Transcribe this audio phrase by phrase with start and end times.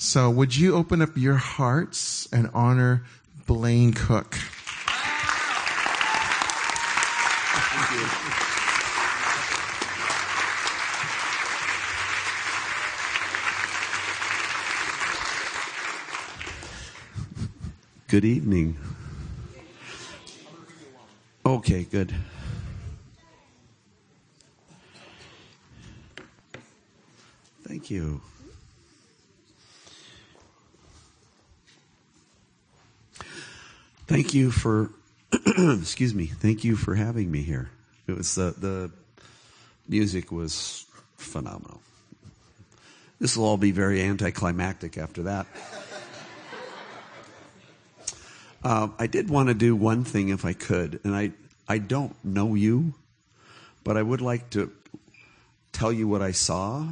[0.00, 3.02] So would you open up your hearts and honor
[3.48, 4.38] Blaine Cook?
[18.06, 18.78] Good evening.
[21.44, 22.14] Okay, good.
[27.64, 28.20] Thank you.
[34.08, 34.90] Thank you for,
[35.32, 37.68] excuse me, thank you for having me here.
[38.06, 38.90] It was, uh, the
[39.86, 40.86] music was
[41.18, 41.82] phenomenal.
[43.20, 45.46] This will all be very anticlimactic after that.
[48.60, 51.30] Uh, I did want to do one thing if I could, and I,
[51.68, 52.92] I don't know you,
[53.84, 54.72] but I would like to
[55.70, 56.84] tell you what I saw.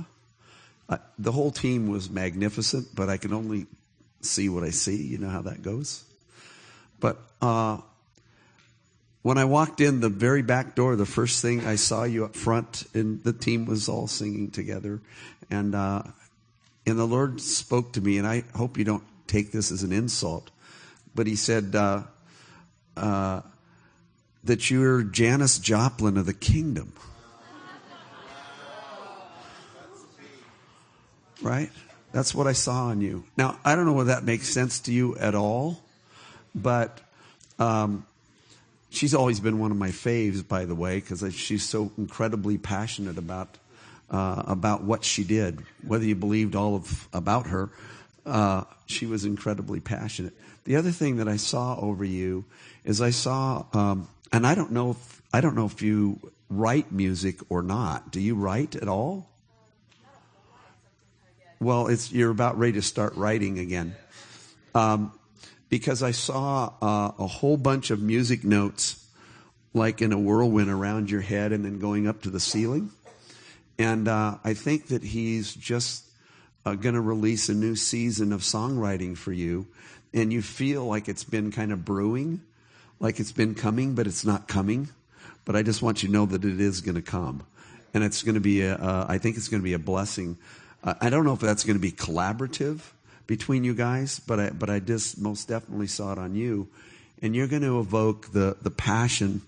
[1.18, 3.66] The whole team was magnificent, but I can only
[4.20, 5.08] see what I see.
[5.08, 6.04] You know how that goes.
[7.00, 7.78] But uh,
[9.22, 12.34] when I walked in the very back door, the first thing I saw you up
[12.34, 15.00] front, and the team was all singing together,
[15.50, 16.02] and uh,
[16.86, 19.92] and the Lord spoke to me, and I hope you don't take this as an
[19.92, 20.50] insult
[21.16, 22.02] but he said uh,
[22.96, 23.40] uh,
[24.44, 26.92] that you're Janis Joplin of the kingdom.
[31.42, 31.70] Right?
[32.12, 33.24] That's what I saw in you.
[33.36, 35.82] Now, I don't know whether that makes sense to you at all,
[36.56, 37.00] but
[37.58, 38.06] um,
[38.90, 43.18] she's always been one of my faves, by the way, because she's so incredibly passionate
[43.18, 43.58] about
[44.10, 45.60] uh, about what she did.
[45.86, 47.70] Whether you believed all of about her,
[48.24, 50.34] uh, she was incredibly passionate.
[50.64, 52.44] The other thing that I saw over you
[52.84, 56.92] is I saw, um, and I don't know if I don't know if you write
[56.92, 58.10] music or not.
[58.10, 59.28] Do you write at all?
[61.60, 63.96] Well, it's you're about ready to start writing again,
[64.74, 65.12] um,
[65.68, 69.04] because I saw uh, a whole bunch of music notes,
[69.74, 72.90] like in a whirlwind around your head, and then going up to the ceiling.
[73.78, 76.04] And uh, I think that he's just
[76.64, 79.66] uh, going to release a new season of songwriting for you
[80.16, 82.40] and you feel like it's been kind of brewing,
[83.00, 84.88] like it's been coming, but it's not coming.
[85.44, 87.46] But I just want you to know that it is going to come.
[87.92, 90.38] And it's going to be, a, uh, I think it's going to be a blessing.
[90.82, 92.80] Uh, I don't know if that's going to be collaborative
[93.26, 96.68] between you guys, but I, but I just most definitely saw it on you.
[97.22, 99.42] And you're going to evoke the, the passion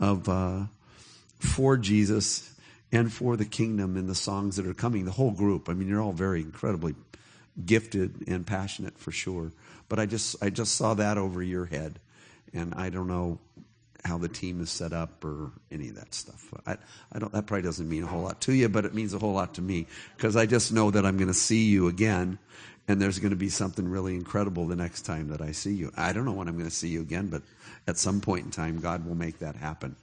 [0.00, 0.64] of, uh,
[1.38, 2.50] for Jesus
[2.90, 5.04] and for the kingdom in the songs that are coming.
[5.04, 5.68] The whole group.
[5.68, 6.94] I mean, you're all very incredibly
[7.64, 9.52] gifted and passionate for sure.
[9.88, 12.00] But I just I just saw that over your head,
[12.52, 13.38] and I don't know
[14.04, 16.52] how the team is set up or any of that stuff.
[16.66, 16.76] I,
[17.12, 17.32] I don't.
[17.32, 19.54] That probably doesn't mean a whole lot to you, but it means a whole lot
[19.54, 19.86] to me
[20.16, 22.38] because I just know that I'm going to see you again,
[22.86, 25.90] and there's going to be something really incredible the next time that I see you.
[25.96, 27.42] I don't know when I'm going to see you again, but
[27.86, 29.96] at some point in time, God will make that happen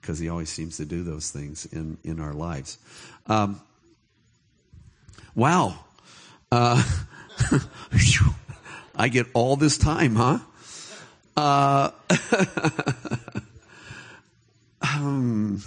[0.00, 2.78] because He always seems to do those things in in our lives.
[3.26, 3.60] Um,
[5.34, 5.78] wow.
[6.50, 6.82] Uh,
[8.96, 10.38] I get all this time, huh?
[11.36, 11.90] Uh,
[14.82, 15.62] um,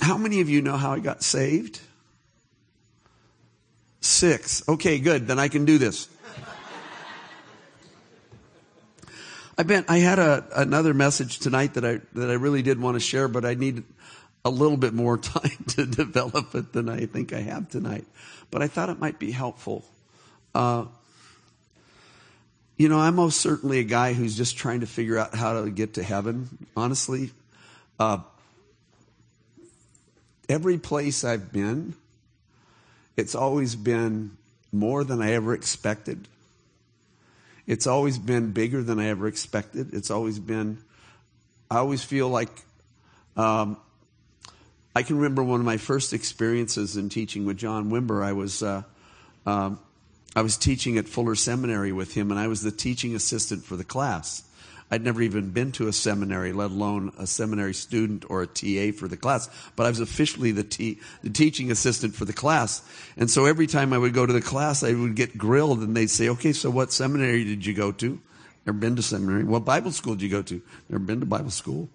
[0.00, 1.80] how many of you know how I got saved?
[4.24, 4.66] Six.
[4.68, 5.26] Okay, good.
[5.26, 6.08] Then I can do this.
[9.56, 13.00] I I had a, another message tonight that I that I really did want to
[13.00, 13.84] share, but I need
[14.44, 18.06] a little bit more time to develop it than I think I have tonight
[18.54, 19.84] but I thought it might be helpful.
[20.54, 20.84] Uh,
[22.76, 25.70] you know, I'm most certainly a guy who's just trying to figure out how to
[25.70, 27.32] get to heaven, honestly.
[27.98, 28.18] Uh,
[30.48, 31.94] every place I've been,
[33.16, 34.36] it's always been
[34.72, 36.28] more than I ever expected.
[37.66, 39.94] It's always been bigger than I ever expected.
[39.94, 40.78] It's always been,
[41.70, 42.50] I always feel like
[43.36, 43.78] um,
[44.94, 48.22] I can remember one of my first experiences in teaching with John Wimber.
[48.22, 48.82] I was uh,
[49.46, 49.78] um,
[50.36, 53.76] I was teaching at Fuller Seminary with him, and I was the teaching assistant for
[53.76, 54.42] the class.
[54.90, 58.96] I'd never even been to a seminary, let alone a seminary student or a TA
[58.96, 59.48] for the class.
[59.76, 62.82] But I was officially the, the teaching assistant for the class.
[63.16, 65.96] And so every time I would go to the class, I would get grilled, and
[65.96, 68.20] they'd say, "Okay, so what seminary did you go to?"
[68.66, 69.44] Never been to seminary.
[69.44, 70.62] What Bible school did you go to?
[70.88, 71.88] Never been to Bible school.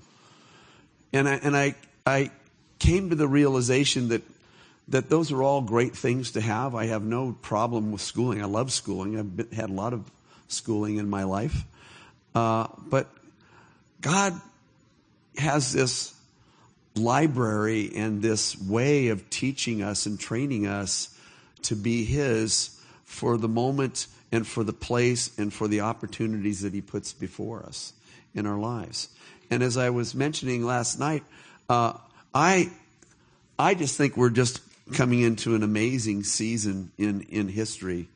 [1.13, 1.75] And I and I
[2.05, 2.31] I
[2.79, 4.23] came to the realization that
[4.89, 6.75] that those are all great things to have.
[6.75, 8.41] I have no problem with schooling.
[8.41, 9.17] I love schooling.
[9.17, 10.11] I've been, had a lot of
[10.47, 11.63] schooling in my life.
[12.35, 13.07] Uh, but
[14.01, 14.39] God
[15.37, 16.13] has this
[16.95, 21.15] library and this way of teaching us and training us
[21.63, 26.73] to be His for the moment and for the place and for the opportunities that
[26.73, 27.93] He puts before us
[28.33, 29.09] in our lives.
[29.49, 31.23] And as I was mentioning last night,
[31.69, 31.93] uh,
[32.33, 32.71] I
[33.57, 34.61] I just think we're just
[34.93, 38.07] coming into an amazing season in in history,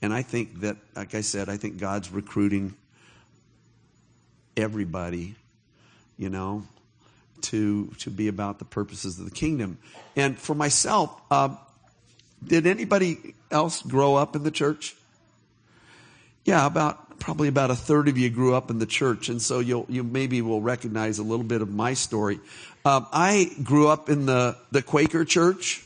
[0.00, 2.74] and I think that, like I said, I think God's recruiting
[4.58, 5.36] everybody,
[6.18, 6.64] you know,
[7.42, 9.78] to to be about the purposes of the kingdom.
[10.16, 11.56] And for myself, uh,
[12.44, 14.96] did anybody else grow up in the church?
[16.44, 19.60] Yeah, about probably about a third of you grew up in the church, and so
[19.60, 22.40] you'll you maybe will recognize a little bit of my story.
[22.84, 25.84] Um, I grew up in the the Quaker church.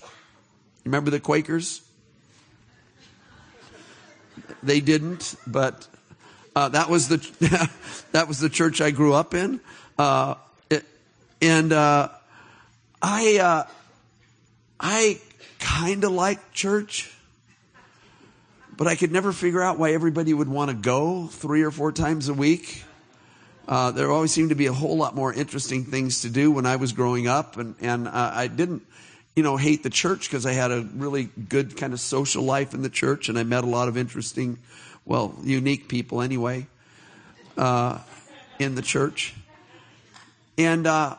[0.85, 1.83] Remember the Quakers?
[4.63, 5.89] They didn't, but
[6.55, 7.71] uh, that was the
[8.13, 9.61] that was the church I grew up in,
[9.99, 10.35] uh,
[10.69, 10.85] it,
[11.41, 12.09] and uh,
[13.01, 13.65] I uh,
[14.79, 15.21] I
[15.59, 17.11] kind of liked church,
[18.77, 21.93] but I could never figure out why everybody would want to go three or four
[21.93, 22.85] times a week.
[23.67, 26.67] Uh, there always seemed to be a whole lot more interesting things to do when
[26.67, 28.83] I was growing up, and and uh, I didn't,
[29.35, 32.75] you know, hate the church because I had a really good kind of social life
[32.75, 34.59] in the church, and I met a lot of interesting,
[35.05, 36.67] well, unique people anyway,
[37.57, 37.99] uh,
[38.59, 39.35] in the church,
[40.57, 41.17] and uh,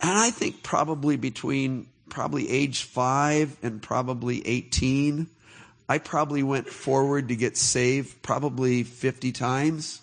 [0.00, 5.28] and I think probably between probably age five and probably eighteen,
[5.88, 10.00] I probably went forward to get saved probably fifty times.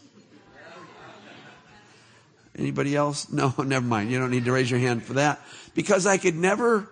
[2.57, 3.31] Anybody else?
[3.31, 4.11] No, never mind.
[4.11, 5.39] You don't need to raise your hand for that.
[5.73, 6.89] Because I could never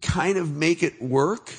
[0.00, 1.52] kind of make it work.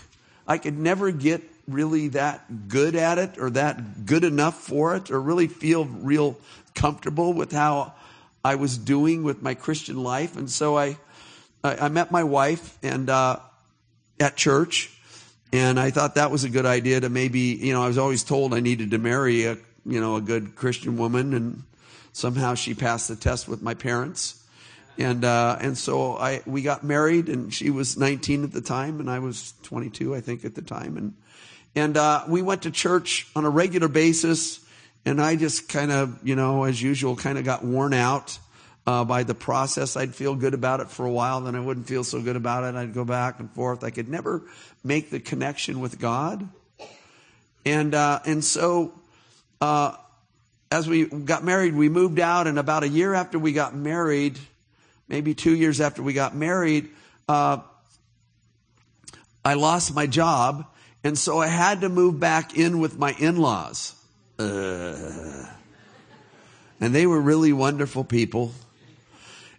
[0.47, 5.11] I could never get really that good at it or that good enough for it
[5.11, 6.37] or really feel real
[6.75, 7.93] comfortable with how
[8.43, 10.35] I was doing with my Christian life.
[10.35, 10.97] And so I,
[11.63, 13.39] I, I met my wife and, uh,
[14.19, 14.91] at church
[15.51, 18.23] and I thought that was a good idea to maybe, you know, I was always
[18.23, 21.63] told I needed to marry a, you know, a good Christian woman and
[22.11, 24.43] somehow she passed the test with my parents.
[24.97, 28.99] And, uh, and so I, we got married and she was 19 at the time
[28.99, 30.97] and I was 22, I think, at the time.
[30.97, 31.13] And,
[31.75, 34.59] and, uh, we went to church on a regular basis
[35.05, 38.37] and I just kind of, you know, as usual, kind of got worn out.
[38.85, 41.87] Uh, by the process, I'd feel good about it for a while, then I wouldn't
[41.87, 42.75] feel so good about it.
[42.75, 43.81] I'd go back and forth.
[43.81, 44.41] I could never
[44.83, 46.49] make the connection with God,
[47.65, 48.91] and uh, and so
[49.61, 49.95] uh,
[50.69, 54.37] as we got married, we moved out, and about a year after we got married,
[55.07, 56.89] maybe two years after we got married,
[57.29, 57.59] uh,
[59.45, 60.65] I lost my job,
[61.03, 63.95] and so I had to move back in with my in-laws.
[64.39, 65.45] Uh,
[66.79, 68.51] and they were really wonderful people.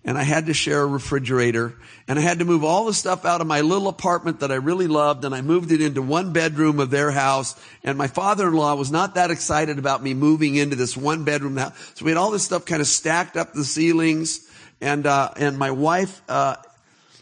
[0.06, 1.74] And I had to share a refrigerator
[2.06, 4.56] and I had to move all the stuff out of my little apartment that I
[4.56, 7.58] really loved and I moved it into one bedroom of their house.
[7.82, 11.72] And my father-in-law was not that excited about me moving into this one bedroom house.
[11.94, 14.46] So we had all this stuff kind of stacked up the ceilings
[14.82, 16.56] and, uh, and my wife, uh,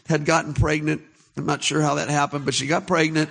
[0.05, 1.01] had gotten pregnant.
[1.37, 3.29] I'm not sure how that happened, but she got pregnant.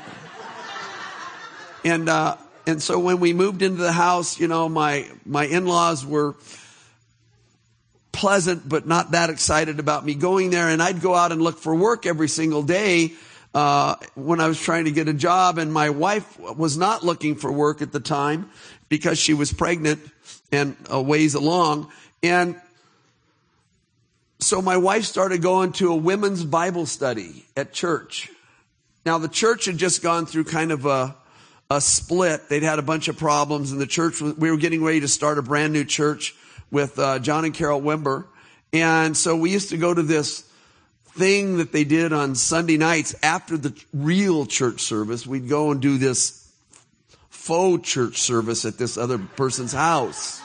[1.85, 2.37] And, uh,
[2.67, 6.37] and so when we moved into the house, you know, my, my in-laws were,
[8.13, 10.69] pleasant, but not that excited about me going there.
[10.69, 13.15] And I'd go out and look for work every single day.
[13.55, 17.35] Uh, when I was trying to get a job and my wife was not looking
[17.35, 18.49] for work at the time
[18.89, 20.01] because she was pregnant
[20.51, 21.91] and a ways along.
[22.23, 22.59] And
[24.39, 28.31] so my wife started going to a women's Bible study at church.
[29.05, 31.15] Now the church had just gone through kind of a,
[31.71, 32.49] a split.
[32.49, 35.39] They'd had a bunch of problems and the church, we were getting ready to start
[35.39, 36.35] a brand new church
[36.71, 38.27] with uh, John and Carol Wimber.
[38.73, 40.49] And so we used to go to this
[41.15, 45.27] thing that they did on Sunday nights after the real church service.
[45.27, 46.51] We'd go and do this
[47.29, 50.41] faux church service at this other person's house.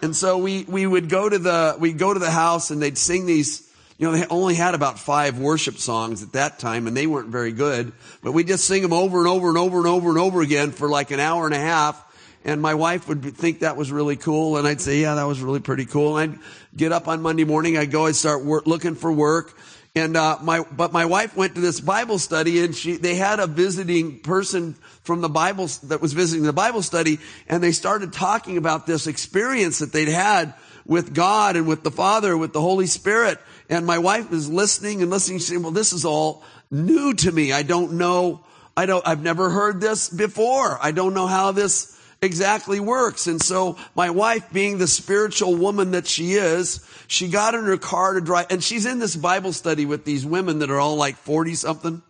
[0.00, 2.98] And so we, we would go to the, we'd go to the house and they'd
[2.98, 6.96] sing these, you know, they only had about five worship songs at that time and
[6.96, 9.86] they weren't very good, but we just sing them over and over and over and
[9.86, 12.04] over and over again for like an hour and a half
[12.44, 14.58] and my wife would think that was really cool.
[14.58, 16.18] And I'd say, yeah, that was really pretty cool.
[16.18, 16.38] And I'd
[16.76, 17.78] get up on Monday morning.
[17.78, 19.56] I'd go, I'd start work, looking for work.
[19.96, 23.38] And, uh, my, but my wife went to this Bible study and she, they had
[23.38, 24.74] a visiting person
[25.04, 29.06] from the Bible that was visiting the Bible study and they started talking about this
[29.06, 30.52] experience that they'd had
[30.84, 33.38] with God and with the Father, with the Holy Spirit.
[33.68, 35.38] And my wife was listening and listening.
[35.38, 37.52] She said, well, this is all new to me.
[37.52, 38.44] I don't know.
[38.76, 40.78] I don't, I've never heard this before.
[40.82, 41.94] I don't know how this,
[42.24, 43.26] exactly works.
[43.26, 47.76] And so my wife, being the spiritual woman that she is, she got in her
[47.76, 50.96] car to drive, and she's in this Bible study with these women that are all
[50.96, 52.02] like 40 something.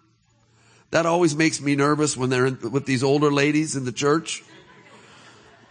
[0.91, 4.43] That always makes me nervous when they're in, with these older ladies in the church.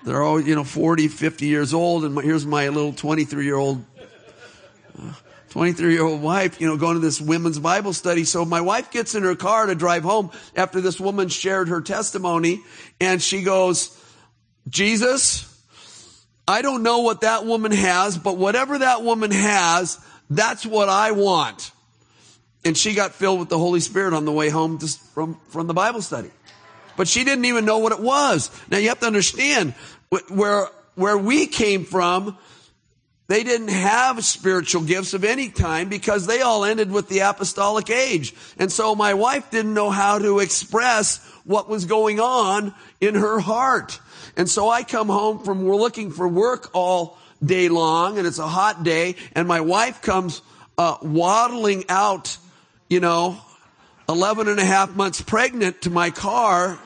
[0.03, 3.85] They're all, you know, 40, 50 years old, and here's my little 23 year old
[4.99, 5.13] uh,
[5.53, 8.23] 23 year old wife, you know, going to this women's Bible study.
[8.23, 11.79] So my wife gets in her car to drive home after this woman shared her
[11.79, 12.61] testimony
[12.99, 13.95] and she goes,
[14.67, 15.47] Jesus,
[16.47, 21.11] I don't know what that woman has, but whatever that woman has, that's what I
[21.11, 21.71] want.
[22.65, 25.75] And she got filled with the Holy Spirit on the way home from, from the
[25.75, 26.31] Bible study.
[26.97, 28.49] But she didn't even know what it was.
[28.71, 29.75] Now you have to understand
[30.29, 32.39] where, where we came from,
[33.33, 37.89] they didn't have spiritual gifts of any kind because they all ended with the apostolic
[37.89, 38.35] age.
[38.59, 43.39] And so my wife didn't know how to express what was going on in her
[43.39, 43.99] heart.
[44.37, 48.37] And so I come home from, we're looking for work all day long and it's
[48.37, 50.43] a hot day and my wife comes
[50.77, 52.37] uh, waddling out,
[52.87, 53.39] you know,
[54.09, 56.77] 11 and a half months pregnant to my car.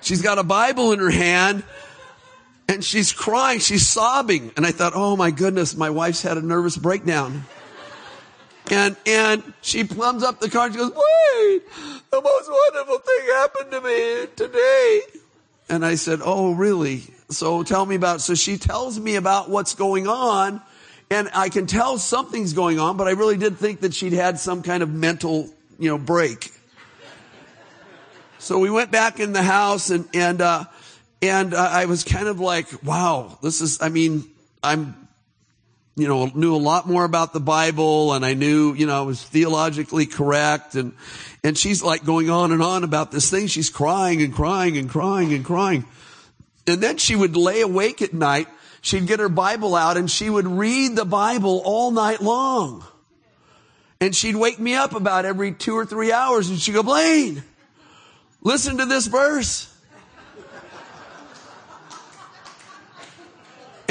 [0.00, 1.62] She's got a Bible in her hand
[2.68, 4.52] and she's crying, she's sobbing.
[4.56, 7.44] And I thought, oh my goodness, my wife's had a nervous breakdown.
[8.70, 11.62] And, and she plums up the car and she goes, wait,
[12.10, 15.00] the most wonderful thing happened to me today.
[15.68, 17.02] And I said, oh really?
[17.28, 20.62] So tell me about, so she tells me about what's going on
[21.10, 24.38] and I can tell something's going on, but I really did think that she'd had
[24.38, 26.50] some kind of mental, you know, break.
[28.38, 30.64] So we went back in the house and, and, uh,
[31.22, 34.24] and uh, I was kind of like, wow, this is, I mean,
[34.62, 35.08] I'm,
[35.94, 39.02] you know, knew a lot more about the Bible and I knew, you know, I
[39.02, 40.94] was theologically correct and,
[41.44, 43.46] and she's like going on and on about this thing.
[43.46, 45.84] She's crying and crying and crying and crying.
[46.66, 48.48] And then she would lay awake at night.
[48.80, 52.84] She'd get her Bible out and she would read the Bible all night long.
[54.00, 57.44] And she'd wake me up about every two or three hours and she'd go, Blaine,
[58.40, 59.71] listen to this verse.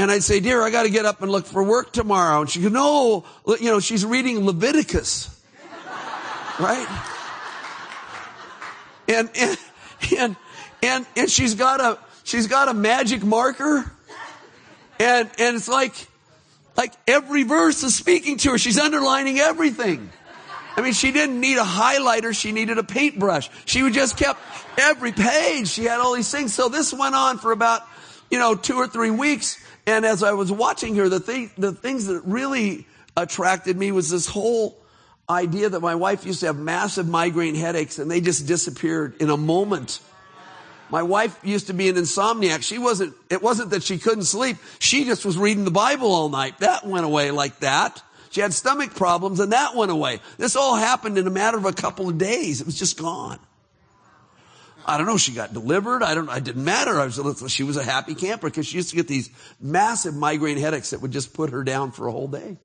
[0.01, 2.41] And I'd say, dear, I got to get up and look for work tomorrow.
[2.41, 3.24] And she goes, no,
[3.60, 5.29] you know, she's reading Leviticus.
[6.60, 6.88] Right?
[9.08, 9.58] And, and,
[10.17, 10.36] and,
[10.81, 13.91] and, and she's got a, she's got a magic marker.
[15.00, 15.93] And, and it's like,
[16.75, 18.58] like every verse is speaking to her.
[18.58, 20.10] She's underlining everything.
[20.77, 22.36] I mean, she didn't need a highlighter.
[22.36, 23.51] She needed a paintbrush.
[23.65, 24.39] She would just kept
[24.79, 25.67] every page.
[25.67, 26.55] She had all these things.
[26.55, 27.84] So this went on for about,
[28.31, 29.63] you know, two or three weeks.
[29.88, 34.10] And as I was watching her, the thing, the things that really attracted me was
[34.10, 34.78] this whole
[35.30, 39.30] idea that my wife used to have massive migraine headaches and they just disappeared in
[39.30, 40.00] a moment.
[40.90, 42.64] My wife used to be an insomniac.
[42.64, 44.58] She wasn't, it wasn't that she couldn't sleep.
[44.80, 46.60] She just was reading the Bible all night.
[46.60, 48.04] That went away like that.
[48.30, 50.20] She had stomach problems and that went away.
[50.38, 52.60] This all happened in a matter of a couple of days.
[52.60, 53.40] It was just gone.
[54.86, 55.18] I don't know.
[55.18, 56.04] She got delivered.
[56.04, 56.30] I don't.
[56.30, 57.00] It didn't matter.
[57.00, 57.52] I was.
[57.52, 61.02] She was a happy camper because she used to get these massive migraine headaches that
[61.02, 62.58] would just put her down for a whole day.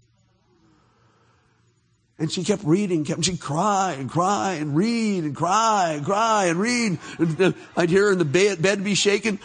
[2.18, 6.46] And she kept reading, kept, she'd cry and cry and read and cry and cry
[6.46, 6.98] and read.
[7.18, 9.38] And I'd hear her in the bed, bed be shaking.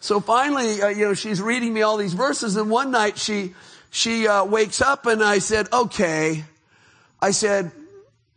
[0.00, 3.54] so finally, uh, you know, she's reading me all these verses and one night she,
[3.90, 6.44] she, uh, wakes up and I said, okay.
[7.22, 7.70] I said,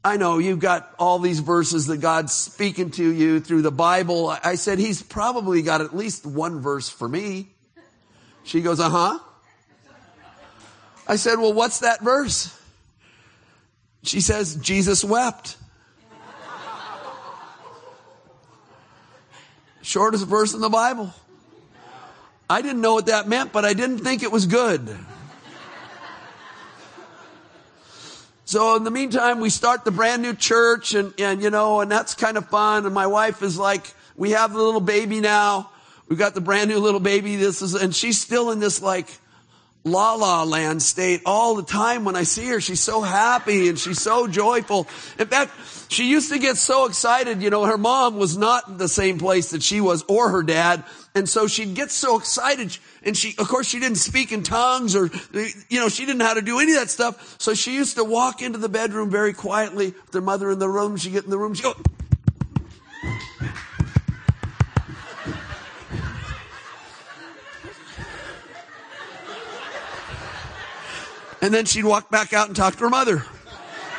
[0.07, 4.29] I know you've got all these verses that God's speaking to you through the Bible.
[4.41, 7.49] I said, He's probably got at least one verse for me.
[8.45, 9.19] She goes, uh huh.
[11.09, 12.57] I said, well, what's that verse?
[14.03, 15.57] She says, Jesus wept.
[19.81, 21.13] Shortest verse in the Bible.
[22.49, 24.97] I didn't know what that meant, but I didn't think it was good.
[28.47, 31.91] So in the meantime, we start the brand new church and, and, you know, and
[31.91, 32.85] that's kind of fun.
[32.85, 35.69] And my wife is like, we have the little baby now.
[36.07, 37.35] We've got the brand new little baby.
[37.35, 39.09] This is, and she's still in this like
[39.83, 42.61] la la land state all the time when I see her.
[42.61, 44.87] She's so happy and she's so joyful.
[45.19, 45.51] In fact,
[45.89, 47.41] she used to get so excited.
[47.41, 50.43] You know, her mom was not in the same place that she was or her
[50.43, 50.85] dad.
[51.17, 54.95] And so she'd get so excited and she, of course, she didn't speak in tongues
[54.95, 55.09] or,
[55.67, 57.37] you know, she didn't know how to do any of that stuff.
[57.39, 60.69] So she used to walk into the bedroom very quietly with her mother in the
[60.69, 60.95] room.
[60.95, 61.55] She'd get in the room.
[61.55, 61.73] She'd go,
[71.41, 73.23] and then she'd walk back out and talk to her mother.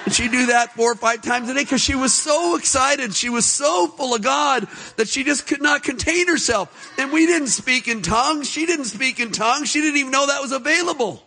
[0.08, 3.14] And she'd do that four or five times a day because she was so excited.
[3.14, 6.94] She was so full of God that she just could not contain herself.
[6.98, 8.48] And we didn't speak in tongues.
[8.48, 9.68] She didn't speak in tongues.
[9.68, 11.22] She didn't even know that was available.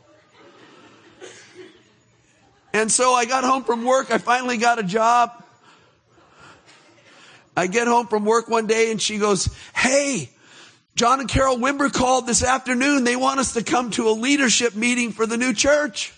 [2.73, 4.09] And so I got home from work.
[4.09, 5.31] I finally got a job.
[7.55, 10.31] I get home from work one day and she goes, Hey,
[10.95, 13.03] John and Carol Wimber called this afternoon.
[13.03, 16.15] They want us to come to a leadership meeting for the new church.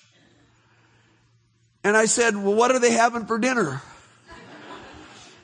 [1.83, 3.81] And I said, well, what are they having for dinner?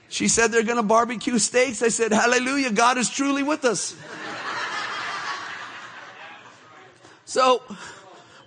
[0.07, 1.83] She said they're going to barbecue steaks.
[1.83, 3.95] I said, hallelujah, God is truly with us.
[7.25, 7.61] So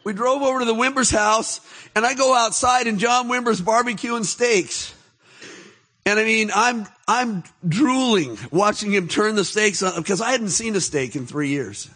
[0.03, 1.61] we drove over to the Wimber's house
[1.95, 4.93] and I go outside and John Wimber's barbecuing steaks.
[6.05, 10.49] And I mean, I'm, I'm drooling watching him turn the steaks on because I hadn't
[10.49, 11.89] seen a steak in three years.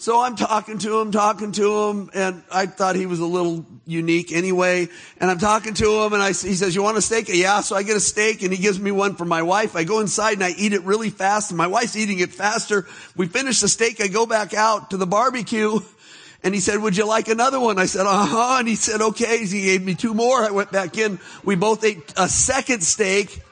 [0.00, 3.66] So I'm talking to him, talking to him, and I thought he was a little
[3.84, 4.86] unique anyway.
[5.20, 7.62] And I'm talking to him, and I, he says, "You want a steak?" Yeah.
[7.62, 9.74] So I get a steak, and he gives me one for my wife.
[9.74, 12.86] I go inside and I eat it really fast, and my wife's eating it faster.
[13.16, 14.00] We finish the steak.
[14.00, 15.80] I go back out to the barbecue,
[16.44, 19.00] and he said, "Would you like another one?" I said, "Uh huh." And he said,
[19.00, 20.44] "Okay." He gave me two more.
[20.44, 21.18] I went back in.
[21.42, 23.42] We both ate a second steak.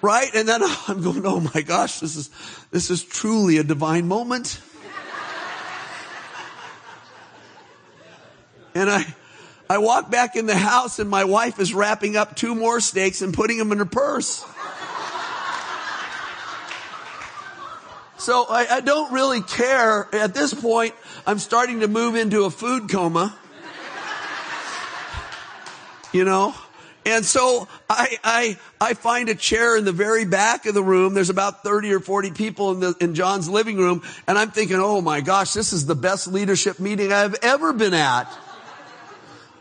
[0.00, 0.32] Right?
[0.32, 2.30] And then I'm going, oh my gosh, this is,
[2.70, 4.60] this is truly a divine moment.
[8.76, 9.06] And I,
[9.70, 13.22] I walk back in the house and my wife is wrapping up two more steaks
[13.22, 14.44] and putting them in her purse.
[18.18, 20.08] So I, I, don't really care.
[20.12, 20.94] At this point,
[21.26, 23.34] I'm starting to move into a food coma.
[26.12, 26.54] You know?
[27.06, 31.14] And so I, I, I find a chair in the very back of the room.
[31.14, 34.02] There's about 30 or 40 people in the, in John's living room.
[34.26, 37.94] And I'm thinking, oh my gosh, this is the best leadership meeting I've ever been
[37.94, 38.26] at.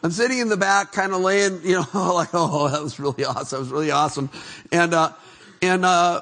[0.05, 3.25] I'm sitting in the back, kind of laying, you know, like, oh, that was really
[3.25, 3.57] awesome.
[3.57, 4.29] That was really awesome.
[4.71, 5.13] And, uh,
[5.63, 6.21] and, uh,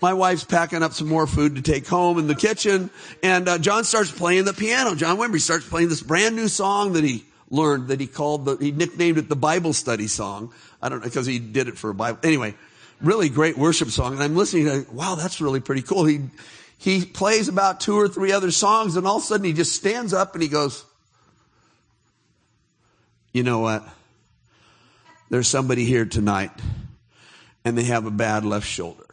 [0.00, 2.88] my wife's packing up some more food to take home in the kitchen.
[3.22, 4.94] And, uh, John starts playing the piano.
[4.94, 8.56] John Wimber starts playing this brand new song that he learned that he called the,
[8.56, 10.54] he nicknamed it the Bible study song.
[10.80, 12.20] I don't know, because he did it for a Bible.
[12.22, 12.54] Anyway,
[13.02, 14.14] really great worship song.
[14.14, 16.06] And I'm listening to, wow, that's really pretty cool.
[16.06, 16.22] He,
[16.78, 19.76] he plays about two or three other songs and all of a sudden he just
[19.76, 20.86] stands up and he goes,
[23.32, 23.86] you know what?
[25.28, 26.50] There's somebody here tonight
[27.64, 29.06] and they have a bad left shoulder.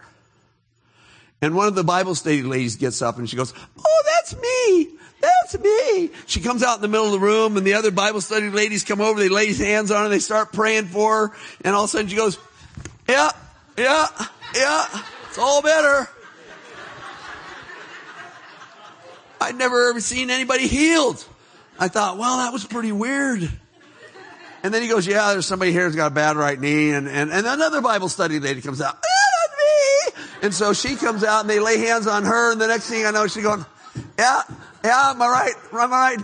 [1.41, 4.89] And one of the Bible study ladies gets up and she goes, Oh, that's me.
[5.19, 6.09] That's me.
[6.25, 8.83] She comes out in the middle of the room and the other Bible study ladies
[8.83, 9.19] come over.
[9.19, 10.09] They lay hands on her.
[10.09, 11.35] They start praying for her.
[11.61, 12.39] And all of a sudden she goes,
[13.07, 13.29] yeah,
[13.77, 14.07] yeah,
[14.55, 14.85] yeah.
[15.29, 16.09] It's all better.
[19.39, 21.23] I'd never ever seen anybody healed.
[21.79, 23.49] I thought, well, that was pretty weird.
[24.67, 26.91] And then he goes, yeah, there's somebody here who's got a bad right knee.
[26.91, 28.97] And, and, and another Bible study lady comes out.
[29.01, 30.23] Yeah, that's me.
[30.41, 32.51] And so she comes out and they lay hands on her.
[32.51, 33.65] And the next thing I know, she's going,
[34.19, 34.41] yeah,
[34.83, 36.17] yeah, my right, my right,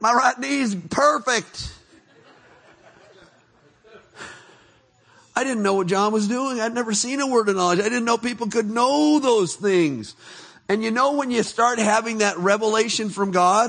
[0.00, 1.74] my right knee's perfect.
[5.36, 6.58] I didn't know what John was doing.
[6.58, 7.80] I'd never seen a word of knowledge.
[7.80, 10.16] I didn't know people could know those things.
[10.70, 13.68] And you know when you start having that revelation from God?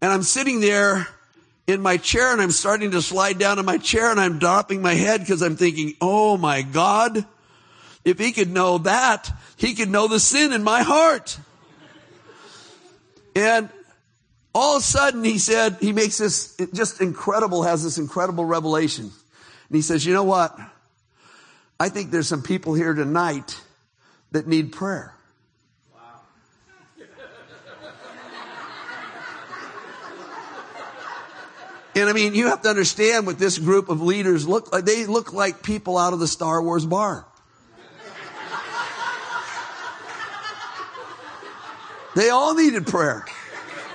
[0.00, 1.06] And I'm sitting there
[1.66, 4.82] in my chair and I'm starting to slide down in my chair and I'm dropping
[4.82, 7.24] my head because I'm thinking, oh my God,
[8.04, 11.38] if he could know that, he could know the sin in my heart.
[13.36, 13.68] And
[14.54, 19.04] all of a sudden he said, he makes this just incredible, has this incredible revelation.
[19.04, 20.58] And he says, you know what?
[21.78, 23.60] I think there's some people here tonight
[24.32, 25.14] that need prayer.
[31.94, 34.84] And I mean, you have to understand what this group of leaders look like.
[34.84, 37.26] They look like people out of the Star Wars bar.
[42.14, 43.24] They all needed prayer.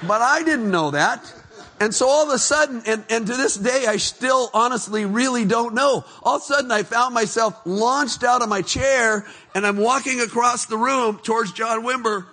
[0.08, 1.34] But I didn't know that.
[1.80, 5.46] And so all of a sudden, and, and to this day, I still honestly really
[5.46, 6.04] don't know.
[6.24, 10.20] All of a sudden, I found myself launched out of my chair and I'm walking
[10.20, 12.26] across the room towards John Wimber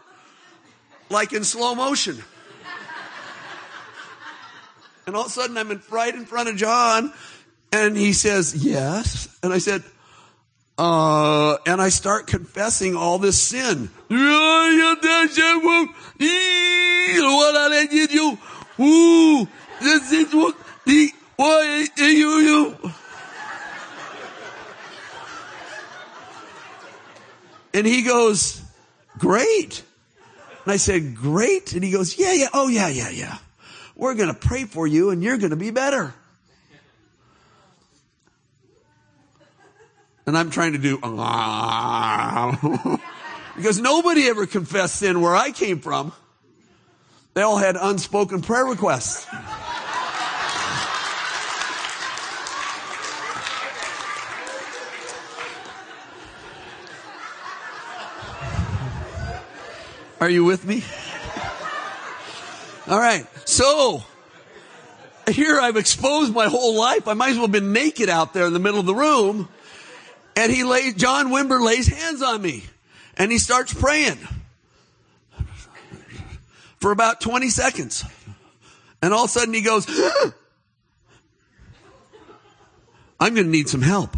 [1.11, 2.23] like in slow motion.
[5.07, 7.13] And all of a sudden I'm in, right in front of John
[7.75, 9.37] and he says, yes.
[9.43, 9.83] And I said,
[10.79, 13.91] uh, and I start confessing all this sin.
[27.73, 28.63] And he goes,
[29.19, 29.83] great.
[30.65, 31.73] And I said, great.
[31.73, 33.39] And he goes, yeah, yeah, oh yeah, yeah, yeah.
[33.97, 36.15] We're going to pray for you and you're going to be better.
[40.27, 40.97] And I'm trying to do,
[43.57, 46.13] because nobody ever confessed sin where I came from.
[47.35, 49.27] They all had unspoken prayer requests.
[60.21, 60.85] Are you with me?
[62.87, 63.27] All right.
[63.49, 64.03] So,
[65.29, 67.09] here I've exposed my whole life.
[67.09, 69.49] I might as well have been naked out there in the middle of the room.
[70.37, 72.65] And he lays, John Wimber lays hands on me
[73.17, 74.19] and he starts praying
[76.79, 78.05] for about 20 seconds.
[79.01, 79.87] And all of a sudden he goes,
[83.21, 84.17] I'm going to need some help.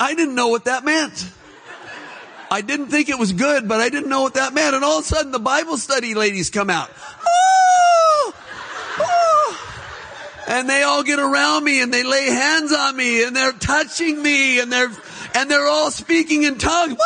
[0.00, 1.30] I didn't know what that meant.
[2.50, 4.74] I didn't think it was good, but I didn't know what that meant.
[4.74, 6.90] And all of a sudden, the Bible study ladies come out.
[7.24, 8.34] Oh,
[8.98, 9.58] oh.
[10.48, 14.20] And they all get around me and they lay hands on me and they're touching
[14.20, 14.90] me and they're,
[15.34, 16.96] and they're all speaking in tongues.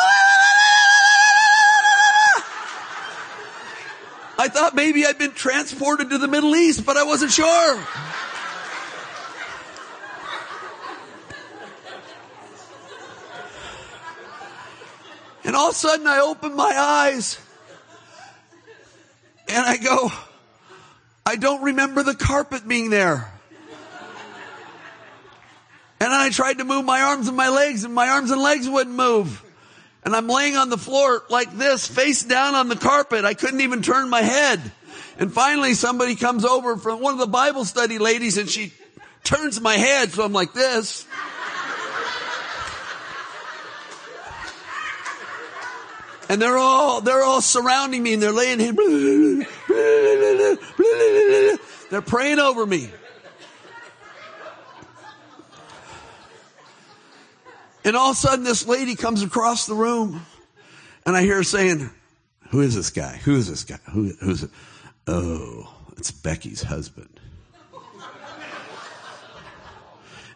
[4.37, 7.85] I thought maybe I'd been transported to the Middle East, but I wasn't sure.
[15.45, 17.39] And all of a sudden I open my eyes
[19.49, 20.11] and I go,
[21.27, 23.31] I don't remember the carpet being there.
[26.01, 28.41] And then I tried to move my arms and my legs and my arms and
[28.41, 29.43] legs wouldn't move.
[30.05, 33.25] And I'm laying on the floor like this, face down on the carpet.
[33.25, 34.61] I couldn't even turn my head.
[35.19, 38.73] And finally somebody comes over from one of the Bible study ladies and she
[39.23, 41.07] turns my head so I'm like this.
[46.29, 48.73] And they're all, they're all surrounding me and they're laying here.
[51.91, 52.91] They're praying over me.
[57.85, 60.25] And all of a sudden this lady comes across the room
[61.05, 61.91] and I hear her saying,
[62.51, 63.17] who is this guy?
[63.25, 63.79] Who is this guy?
[63.93, 64.51] Who, who's it?
[65.07, 67.21] Oh, it's Becky's husband.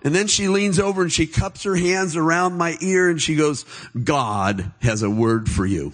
[0.03, 3.35] And then she leans over and she cups her hands around my ear and she
[3.35, 3.65] goes,
[4.05, 5.93] God has a word for you.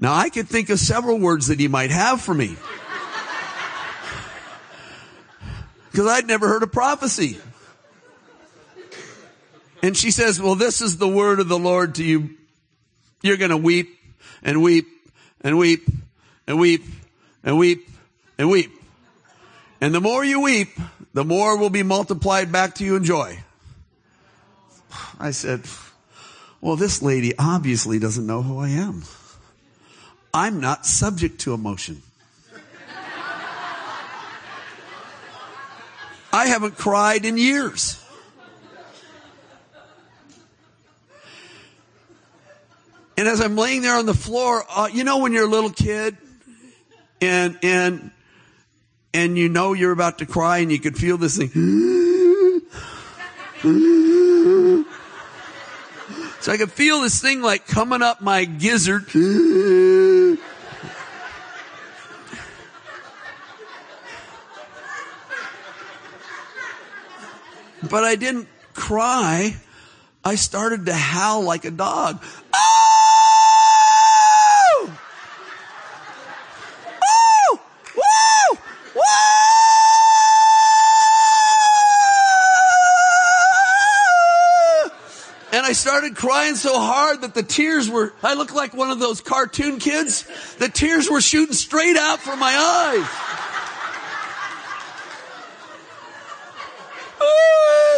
[0.00, 2.56] Now I could think of several words that he might have for me.
[5.90, 7.38] Because I'd never heard a prophecy.
[9.82, 12.30] And she says, well, this is the word of the Lord to you.
[13.22, 13.98] You're going to weep
[14.42, 14.86] and weep
[15.42, 15.86] and weep
[16.46, 16.84] and weep
[17.44, 17.88] and weep
[18.38, 18.81] and weep.
[19.82, 20.78] And the more you weep,
[21.12, 23.40] the more will be multiplied back to you in joy.
[25.18, 25.62] I said,
[26.60, 29.02] well, this lady obviously doesn't know who I am.
[30.32, 32.00] I'm not subject to emotion.
[36.32, 38.00] I haven't cried in years.
[43.16, 45.70] And as I'm laying there on the floor, uh, you know when you're a little
[45.70, 46.16] kid
[47.20, 48.12] and and
[49.14, 51.50] and you know you're about to cry and you could feel this thing.
[56.40, 59.06] So I could feel this thing like coming up my gizzard.
[67.88, 69.56] But I didn't cry.
[70.24, 72.22] I started to howl like a dog.
[85.64, 89.20] I started crying so hard that the tears were, I looked like one of those
[89.20, 90.24] cartoon kids.
[90.56, 93.08] The tears were shooting straight out from my eyes.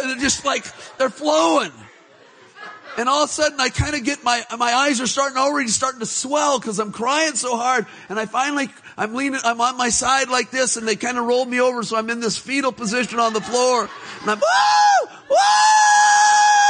[0.07, 0.65] they're just like,
[0.97, 1.71] they're flowing.
[2.97, 5.67] And all of a sudden I kind of get my, my eyes are starting already
[5.69, 7.87] starting to swell because I'm crying so hard.
[8.07, 11.25] And I finally, I'm leaning, I'm on my side like this and they kind of
[11.25, 13.89] rolled me over so I'm in this fetal position on the floor.
[14.21, 16.64] And I'm, whoa, whoa!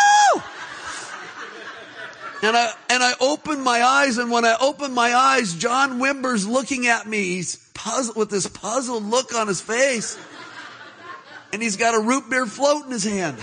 [2.45, 6.47] And I, and I open my eyes and when I opened my eyes, John Wimber's
[6.47, 7.23] looking at me.
[7.23, 10.15] He's puzzled with this puzzled look on his face.
[11.51, 13.39] And he's got a root beer float in his hand.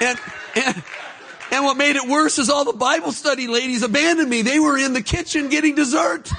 [0.00, 0.18] And,
[0.56, 0.82] and,
[1.52, 4.42] and what made it worse is all the Bible study ladies abandoned me.
[4.42, 6.32] They were in the kitchen getting dessert.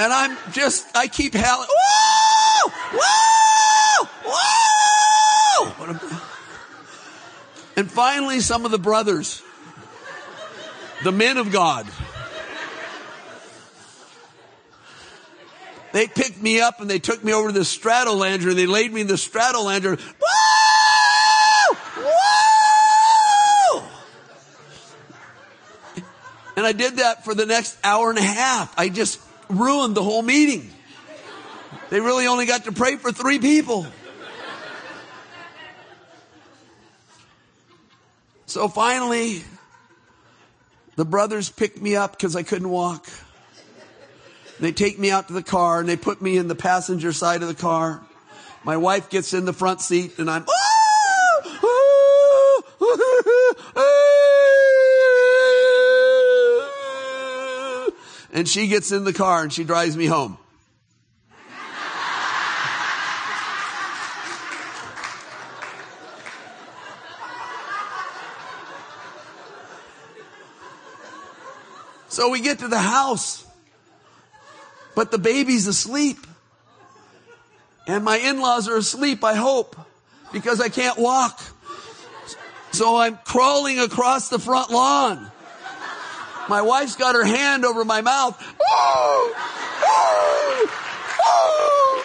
[0.00, 6.20] And I'm just, I keep howling, whoa, whoa, whoa.
[7.76, 9.42] And finally, some of the brothers,
[11.04, 11.86] the men of God,
[15.92, 18.94] they picked me up and they took me over to the Stratolounger and they laid
[18.94, 20.00] me in the Stratolounger.
[20.18, 21.76] Whoa!
[22.06, 23.84] Whoa!
[26.56, 28.72] And I did that for the next hour and a half.
[28.78, 30.70] I just ruined the whole meeting.
[31.90, 33.86] They really only got to pray for three people.
[38.46, 39.44] So finally,
[40.96, 43.08] the brothers picked me up because I couldn't walk.
[44.58, 47.42] They take me out to the car and they put me in the passenger side
[47.42, 48.02] of the car.
[48.64, 50.44] My wife gets in the front seat and I'm,
[58.40, 60.38] and she gets in the car and she drives me home.
[72.08, 73.44] So we get to the house,
[74.94, 76.26] but the baby's asleep.
[77.86, 79.76] And my in-laws are asleep, I hope,
[80.32, 81.42] because I can't walk.
[82.72, 85.30] So I'm crawling across the front lawn.
[86.50, 88.36] My wife's got her hand over my mouth.
[88.60, 89.34] Oh,
[89.84, 90.70] oh,
[91.22, 92.04] oh,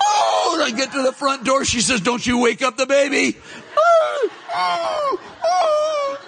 [0.00, 0.52] oh.
[0.54, 1.64] And I get to the front door.
[1.64, 3.38] She says, don't you wake up the baby.
[3.78, 6.20] Oh, oh, oh.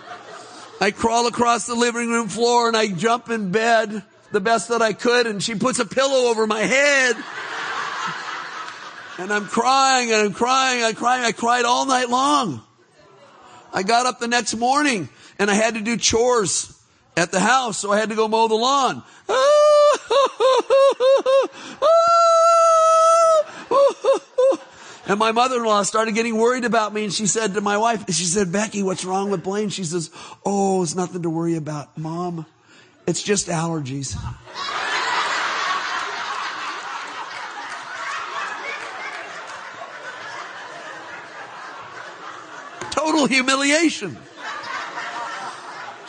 [0.80, 4.80] I crawl across the living room floor and I jump in bed the best that
[4.80, 7.16] I could and she puts a pillow over my head.
[9.18, 12.62] And I'm crying and I'm crying, I'm crying, I cried all night long.
[13.72, 15.08] I got up the next morning
[15.40, 16.76] and I had to do chores
[17.20, 19.02] at the house, so I had to go mow the lawn.
[25.06, 28.24] And my mother-in-law started getting worried about me and she said to my wife, she
[28.24, 29.68] said, Becky, what's wrong with Blaine?
[29.68, 30.11] She says,
[30.46, 31.98] oh, it's nothing to worry about.
[31.98, 32.46] Mom,
[33.09, 34.16] it's just allergies.
[42.92, 44.16] Total humiliation.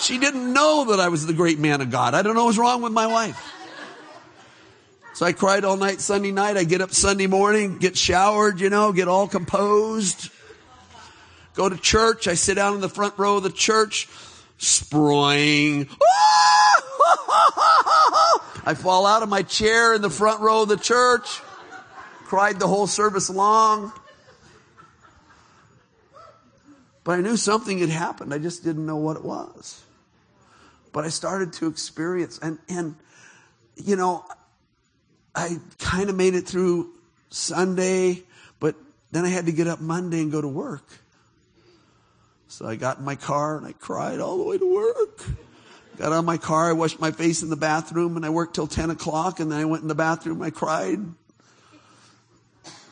[0.01, 2.15] She didn't know that I was the great man of God.
[2.15, 3.39] I don't know what's wrong with my wife.
[5.13, 6.57] So I cried all night Sunday night.
[6.57, 10.31] I get up Sunday morning, get showered, you know, get all composed.
[11.53, 12.27] Go to church.
[12.27, 14.07] I sit down in the front row of the church.
[14.57, 15.87] Sproing.
[18.63, 21.41] I fall out of my chair in the front row of the church.
[22.25, 23.91] Cried the whole service long.
[27.03, 28.33] But I knew something had happened.
[28.33, 29.83] I just didn't know what it was.
[30.91, 32.95] But I started to experience and, and,
[33.75, 34.25] you know,
[35.33, 36.91] I kind of made it through
[37.29, 38.23] Sunday,
[38.59, 38.75] but
[39.11, 40.85] then I had to get up Monday and go to work.
[42.47, 45.23] So I got in my car and I cried all the way to work.
[45.97, 48.67] Got on my car, I washed my face in the bathroom and I worked till
[48.67, 50.99] 10 o'clock and then I went in the bathroom, I cried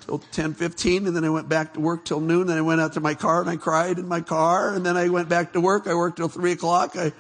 [0.06, 2.48] till 10, 15 and then I went back to work till noon.
[2.48, 4.96] Then I went out to my car and I cried in my car and then
[4.96, 5.88] I went back to work.
[5.88, 6.96] I worked till 3 o'clock.
[6.96, 7.12] I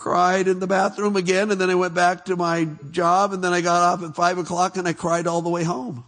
[0.00, 3.52] cried in the bathroom again, and then I went back to my job, and then
[3.52, 6.04] I got off at five o'clock and I cried all the way home.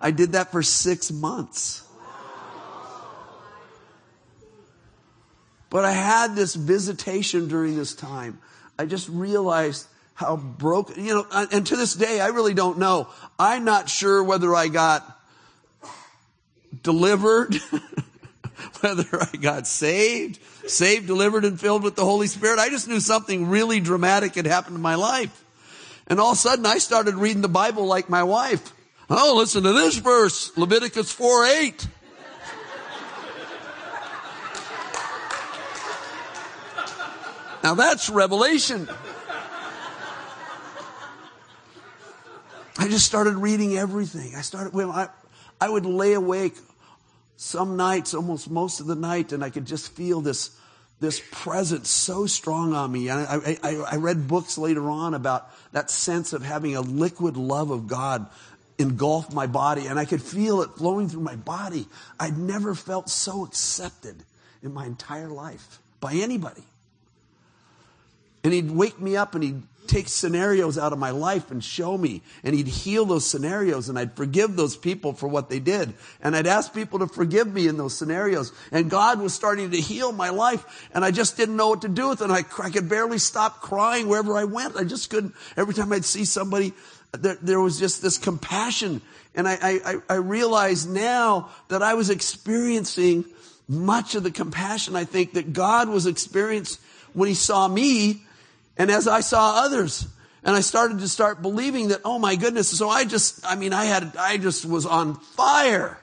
[0.00, 1.82] I did that for six months.
[5.68, 8.38] But I had this visitation during this time.
[8.78, 13.08] I just realized how broken, you know, and to this day, I really don't know.
[13.36, 15.04] I'm not sure whether I got
[16.84, 17.56] delivered,
[18.80, 22.58] whether I got saved, saved, delivered, and filled with the Holy Spirit.
[22.58, 25.44] I just knew something really dramatic had happened in my life.
[26.06, 28.72] And all of a sudden I started reading the Bible like my wife.
[29.10, 31.88] Oh, listen to this verse, Leviticus 4 8.
[37.62, 38.88] Now that's revelation.
[42.78, 44.34] I just started reading everything.
[44.36, 45.08] I started, well, I,
[45.60, 46.54] I would lay awake
[47.38, 50.50] some nights, almost most of the night, and I could just feel this,
[50.98, 53.08] this presence so strong on me.
[53.08, 57.36] And I, I, I read books later on about that sense of having a liquid
[57.36, 58.26] love of God
[58.76, 61.86] engulf my body, and I could feel it flowing through my body.
[62.18, 64.24] I'd never felt so accepted
[64.60, 66.64] in my entire life by anybody.
[68.42, 71.96] And he'd wake me up and he'd take scenarios out of my life and show
[71.96, 75.94] me, and He'd heal those scenarios, and I'd forgive those people for what they did.
[76.20, 78.52] And I'd ask people to forgive me in those scenarios.
[78.70, 81.88] And God was starting to heal my life, and I just didn't know what to
[81.88, 82.24] do with it.
[82.24, 84.76] And I, I could barely stop crying wherever I went.
[84.76, 86.72] I just couldn't, every time I'd see somebody,
[87.12, 89.00] there, there was just this compassion.
[89.34, 93.24] And I, I, I realize now that I was experiencing
[93.68, 96.80] much of the compassion I think that God was experiencing
[97.12, 98.22] when he saw me
[98.78, 100.06] and as I saw others.
[100.44, 102.68] And I started to start believing that, oh my goodness.
[102.70, 105.98] So I just, I mean, I had, I just was on fire.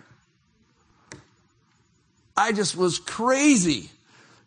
[2.35, 3.89] I just was crazy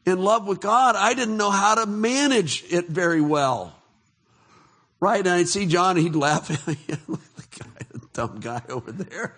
[0.04, 0.94] in love with God.
[0.94, 3.74] I didn't know how to manage it very well.
[5.00, 5.20] Right?
[5.20, 6.76] And I'd see John and he'd laugh at me.
[6.86, 7.18] the
[7.58, 9.34] guy, the dumb guy over there.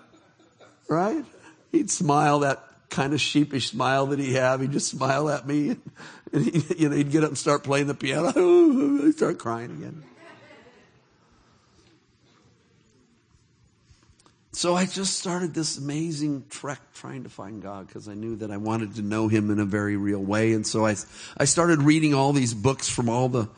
[0.88, 1.24] right?
[1.70, 4.60] He'd smile that kind of sheepish smile that he had.
[4.60, 5.76] He'd just smile at me,
[6.32, 8.28] and he, you know, he'd get up and start playing the piano.
[9.06, 10.04] I'd start crying again.
[14.52, 18.52] So I just started this amazing trek trying to find God because I knew that
[18.52, 20.52] I wanted to know Him in a very real way.
[20.52, 20.94] And so I,
[21.36, 23.48] I started reading all these books from all the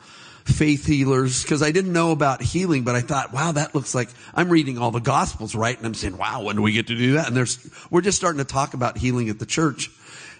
[0.47, 4.09] faith healers because I didn't know about healing, but I thought, wow, that looks like
[4.33, 5.77] I'm reading all the gospels, right?
[5.77, 7.27] And I'm saying, wow, when do we get to do that?
[7.27, 9.91] And there's, we're just starting to talk about healing at the church.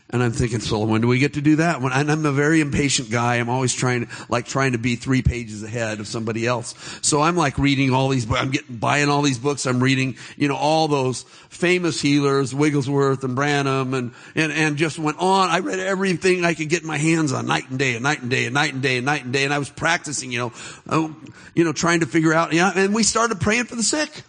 [0.10, 1.82] And I'm thinking, so when do we get to do that?
[1.82, 3.36] And I'm a very impatient guy.
[3.36, 6.76] I'm always trying, like trying to be three pages ahead of somebody else.
[7.02, 9.65] So I'm like reading all these, I'm getting, buying all these books.
[9.65, 14.98] I'm reading, you know, all those famous healers, Wigglesworth and Branham and, and, and just
[14.98, 15.50] went on.
[15.50, 18.32] I read everything I could get my hands on night and day and night and
[18.32, 19.43] day and night and day and night and day.
[19.43, 20.54] And I was practicing, you know,
[20.88, 21.10] uh,
[21.54, 24.24] you know, trying to figure out, yeah, and we started praying for the sick.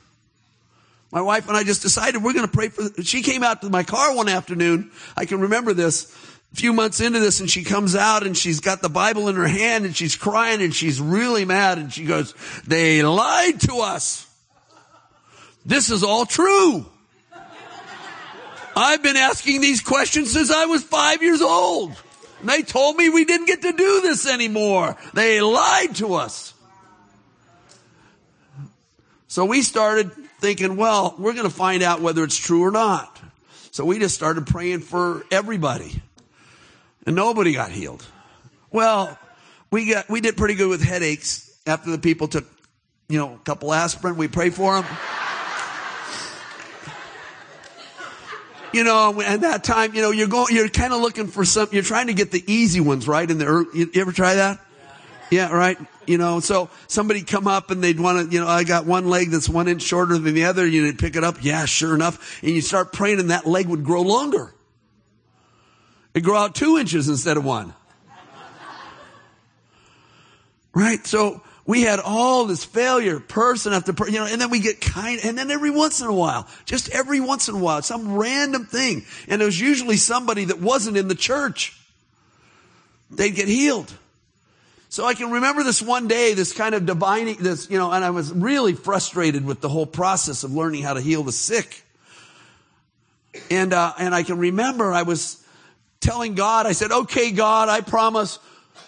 [1.10, 3.70] My wife and I just decided we're going to pray for, she came out to
[3.70, 4.90] my car one afternoon.
[5.16, 6.14] I can remember this
[6.52, 9.36] a few months into this and she comes out and she's got the Bible in
[9.36, 12.34] her hand and she's crying and she's really mad and she goes,
[12.66, 14.26] they lied to us.
[15.64, 16.86] This is all true.
[18.76, 21.96] I've been asking these questions since I was five years old.
[22.40, 24.96] And they told me we didn't get to do this anymore.
[25.14, 26.54] They lied to us.
[29.26, 33.18] So we started thinking, well, we're going to find out whether it's true or not.
[33.70, 36.02] So we just started praying for everybody.
[37.06, 38.04] And nobody got healed.
[38.70, 39.18] Well,
[39.70, 42.44] we got, we did pretty good with headaches after the people took,
[43.08, 44.16] you know, a couple aspirin.
[44.16, 44.96] We prayed for them.
[48.72, 51.68] you know, at that time, you know, you're going, you're kind of looking for some,
[51.72, 53.30] you're trying to get the easy ones, right?
[53.30, 54.60] In the early, you, you ever try that?
[55.30, 55.78] Yeah, right.
[56.06, 59.08] You know, so somebody come up and they'd want to, you know, I got one
[59.08, 60.66] leg that's one inch shorter than the other.
[60.66, 61.36] You would pick it up.
[61.42, 62.42] Yeah, sure enough.
[62.42, 64.54] And you start praying and that leg would grow longer.
[66.14, 67.74] It'd grow out two inches instead of one.
[70.74, 71.06] Right?
[71.06, 74.80] So we had all this failure, person after person, you know, and then we get
[74.80, 78.14] kind, and then every once in a while, just every once in a while, some
[78.14, 79.04] random thing.
[79.28, 81.78] And it was usually somebody that wasn't in the church.
[83.10, 83.92] They'd get healed.
[84.90, 88.04] So I can remember this one day, this kind of divining, this, you know, and
[88.04, 91.84] I was really frustrated with the whole process of learning how to heal the sick.
[93.50, 95.44] And, uh, and I can remember I was
[96.00, 98.38] telling God, I said, okay, God, I promise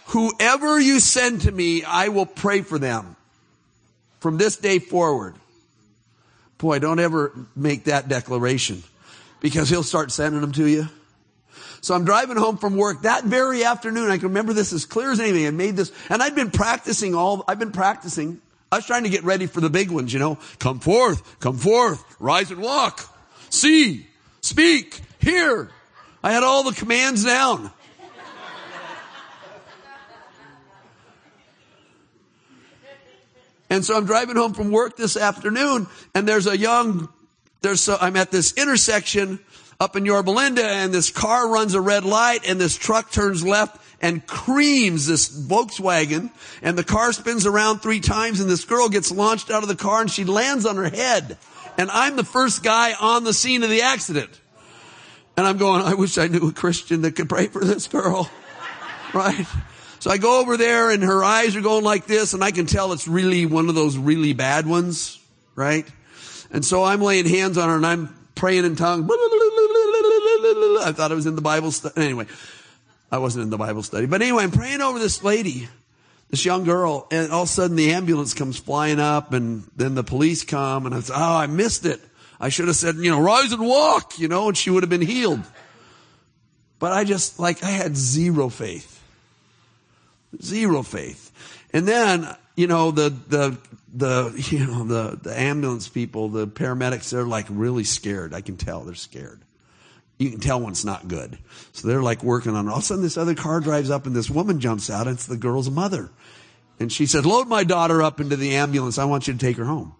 [0.07, 3.17] whoever you send to me, I will pray for them
[4.21, 5.35] from this day forward.
[6.57, 8.83] Boy, don't ever make that declaration
[9.41, 10.89] because he'll start sending them to you.
[11.81, 14.11] So I'm driving home from work that very afternoon.
[14.11, 15.47] I can remember this as clear as anything.
[15.47, 18.41] I made this, and I'd been practicing all, I've been practicing.
[18.71, 20.39] I was trying to get ready for the big ones, you know.
[20.59, 23.03] Come forth, come forth, rise and walk,
[23.49, 24.07] see,
[24.43, 25.71] speak, hear.
[26.23, 27.71] I had all the commands down.
[33.71, 37.09] And so I'm driving home from work this afternoon and there's a young,
[37.63, 39.39] there's, i I'm at this intersection
[39.81, 43.43] up in Yorba Linda and this car runs a red light and this truck turns
[43.43, 46.31] left and creams this Volkswagen
[46.63, 49.77] and the car spins around three times and this girl gets launched out of the
[49.77, 51.39] car and she lands on her head.
[51.79, 54.31] And I'm the first guy on the scene of the accident.
[55.37, 58.31] And I'm going, I wish I knew a Christian that could pray for this girl.
[59.13, 59.45] Right?
[59.99, 62.67] So I go over there and her eyes are going like this and I can
[62.67, 65.19] tell it's really one of those really bad ones.
[65.57, 65.85] Right?
[66.53, 69.05] And so I'm laying hands on her and I'm praying in tongues.
[69.11, 72.03] I thought I was in the Bible study.
[72.03, 72.27] Anyway,
[73.13, 74.07] I wasn't in the Bible study.
[74.07, 75.69] But anyway, I'm praying over this lady,
[76.31, 79.95] this young girl, and all of a sudden the ambulance comes flying up and then
[79.95, 82.01] the police come and I said, oh, I missed it.
[82.41, 84.91] I should have said, you know, rise and walk, you know, and she would have
[84.91, 85.45] been healed.
[86.79, 89.03] But I just, like, I had zero faith.
[90.41, 91.31] Zero faith.
[91.75, 92.27] And then,
[92.61, 93.59] you know, the, the,
[93.95, 98.35] the, you know, the, the ambulance people, the paramedics, they're like really scared.
[98.35, 99.41] I can tell they're scared.
[100.19, 101.39] You can tell when it's not good.
[101.73, 102.71] So they're like working on it.
[102.71, 105.07] All of a sudden this other car drives up and this woman jumps out.
[105.07, 106.11] It's the girl's mother.
[106.79, 108.99] And she said, load my daughter up into the ambulance.
[108.99, 109.95] I want you to take her home.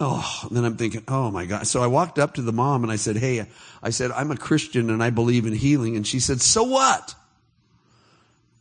[0.00, 1.68] Oh, then I'm thinking, oh my God.
[1.68, 3.46] So I walked up to the mom and I said, hey,
[3.80, 5.94] I said, I'm a Christian and I believe in healing.
[5.94, 7.14] And she said, so what?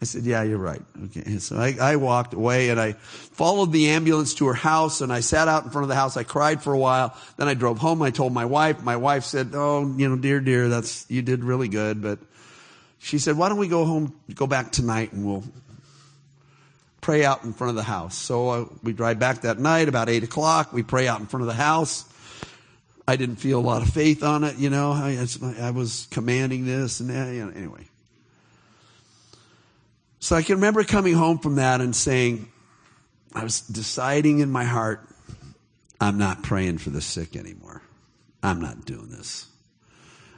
[0.01, 0.81] I said, yeah, you're right.
[1.05, 1.37] Okay.
[1.37, 5.19] So I, I, walked away and I followed the ambulance to her house and I
[5.19, 6.17] sat out in front of the house.
[6.17, 7.15] I cried for a while.
[7.37, 8.01] Then I drove home.
[8.01, 8.81] I told my wife.
[8.81, 12.01] My wife said, oh, you know, dear, dear, that's, you did really good.
[12.01, 12.17] But
[12.97, 15.43] she said, why don't we go home, go back tonight and we'll
[16.99, 18.15] pray out in front of the house.
[18.15, 20.73] So uh, we drive back that night about eight o'clock.
[20.73, 22.05] We pray out in front of the house.
[23.07, 24.93] I didn't feel a lot of faith on it, you know.
[24.93, 25.27] I,
[25.59, 27.87] I was commanding this and that, you know, anyway.
[30.21, 32.47] So I can remember coming home from that and saying,
[33.33, 35.01] I was deciding in my heart,
[35.99, 37.81] I'm not praying for the sick anymore.
[38.43, 39.47] I'm not doing this.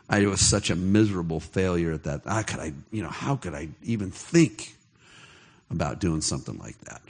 [0.10, 2.22] I was such a miserable failure at that.
[2.26, 4.74] How could I, you know, how could I even think
[5.70, 7.02] about doing something like that?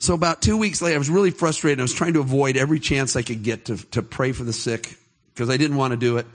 [0.00, 1.78] So about two weeks later, I was really frustrated.
[1.78, 4.52] I was trying to avoid every chance I could get to, to pray for the
[4.52, 4.98] sick
[5.32, 6.26] because I didn't want to do it.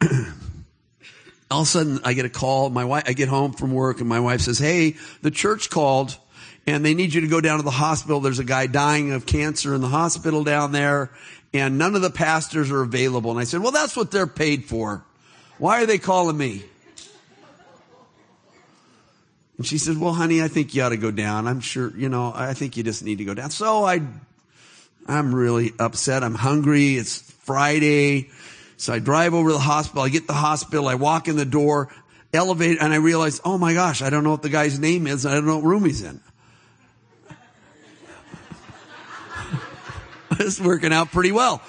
[1.50, 2.70] all of a sudden I get a call.
[2.70, 6.16] My wife, I get home from work and my wife says, Hey, the church called
[6.66, 8.20] and they need you to go down to the hospital.
[8.20, 11.10] There's a guy dying of cancer in the hospital down there
[11.54, 13.30] and none of the pastors are available.
[13.30, 15.04] And I said, well, that's what they're paid for.
[15.58, 16.64] Why are they calling me?
[19.56, 21.46] And she said, well, honey, I think you ought to go down.
[21.46, 23.50] I'm sure, you know, I think you just need to go down.
[23.50, 24.02] So I,
[25.06, 26.22] I'm really upset.
[26.22, 26.96] I'm hungry.
[26.96, 28.28] It's Friday.
[28.76, 30.02] So I drive over to the hospital.
[30.02, 30.88] I get the hospital.
[30.88, 31.88] I walk in the door,
[32.32, 35.24] elevate, and I realize, oh my gosh, I don't know what the guy's name is.
[35.24, 36.20] I don't know what room he's in.
[40.32, 41.62] it's working out pretty well.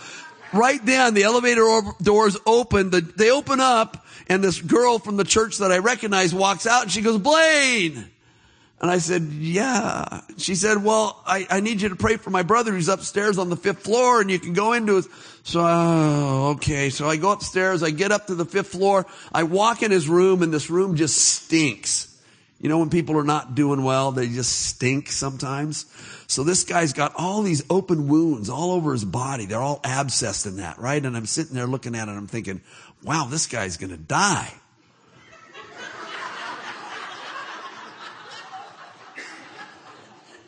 [0.54, 2.90] Right then, the elevator doors open.
[2.90, 6.84] The, they open up, and this girl from the church that I recognize walks out,
[6.84, 8.10] and she goes, Blaine.
[8.80, 10.22] And I said, yeah.
[10.38, 13.50] She said, well, I, I need you to pray for my brother who's upstairs on
[13.50, 15.10] the fifth floor and you can go into his.
[15.44, 16.92] So, oh, okay.
[16.92, 17.82] So I go upstairs.
[17.82, 19.08] I get up to the fifth floor.
[19.34, 22.14] I walk in his room and this room just stinks.
[22.60, 25.86] You know, when people are not doing well, they just stink sometimes.
[26.28, 29.46] So this guy's got all these open wounds all over his body.
[29.46, 31.04] They're all abscessed in that, right?
[31.04, 32.62] And I'm sitting there looking at it I'm thinking,
[33.04, 34.54] wow, this guy's going to die.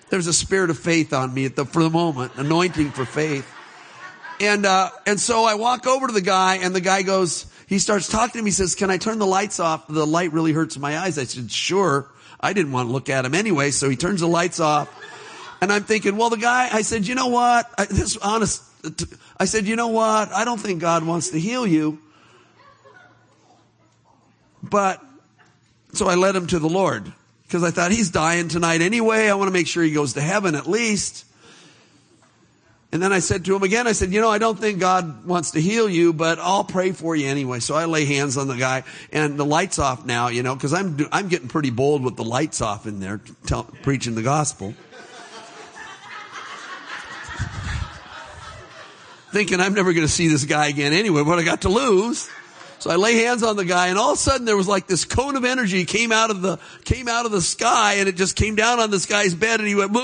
[0.09, 3.47] There's a spirit of faith on me the, for the moment, anointing for faith.
[4.39, 7.77] And, uh, and so I walk over to the guy and the guy goes, he
[7.77, 8.49] starts talking to me.
[8.49, 9.87] He says, can I turn the lights off?
[9.87, 11.17] The light really hurts my eyes.
[11.17, 12.09] I said, sure.
[12.39, 13.71] I didn't want to look at him anyway.
[13.71, 14.89] So he turns the lights off
[15.61, 17.69] and I'm thinking, well, the guy, I said, you know what?
[17.77, 18.63] I, this honest,
[19.37, 20.31] I said, you know what?
[20.31, 21.99] I don't think God wants to heal you.
[24.63, 25.03] But,
[25.93, 27.11] so I led him to the Lord
[27.49, 29.27] because I thought he's dying tonight anyway.
[29.27, 31.25] I want to make sure he goes to heaven at least.
[32.91, 35.25] And then I said to him again, I said, you know, I don't think God
[35.25, 37.59] wants to heal you, but I'll pray for you anyway.
[37.59, 40.73] So I lay hands on the guy and the lights off now, you know, cause
[40.73, 44.75] I'm, I'm getting pretty bold with the lights off in there, tell, preaching the gospel.
[49.31, 52.29] Thinking I'm never going to see this guy again anyway, what I got to lose.
[52.79, 54.87] So I lay hands on the guy and all of a sudden there was like
[54.87, 58.15] this cone of energy came out of the, came out of the sky and it
[58.15, 60.01] just came down on this guy's bed and he went, my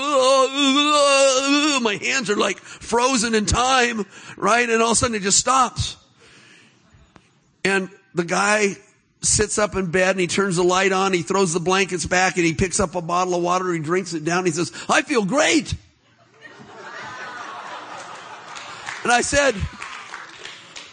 [2.02, 4.04] hands are like frozen in time,
[4.36, 4.68] right?
[4.68, 5.96] And all of a sudden it just stops.
[7.64, 8.76] And the guy
[9.22, 12.36] sits up in bed and he turns the light on, he throws the blankets back
[12.36, 15.00] and he picks up a bottle of water, he drinks it down, he says, I
[15.00, 15.74] feel great.
[19.02, 19.54] And I said,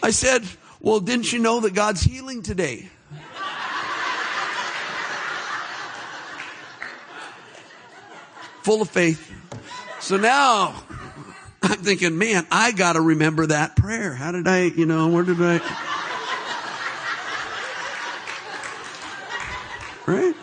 [0.01, 0.43] I said,
[0.83, 2.89] well, didn't you know that God's healing today?
[8.63, 9.31] Full of faith.
[10.01, 10.83] So now
[11.63, 14.13] I'm thinking, man, I got to remember that prayer.
[14.13, 15.61] How did I, you know, where did I?
[20.05, 20.35] Right?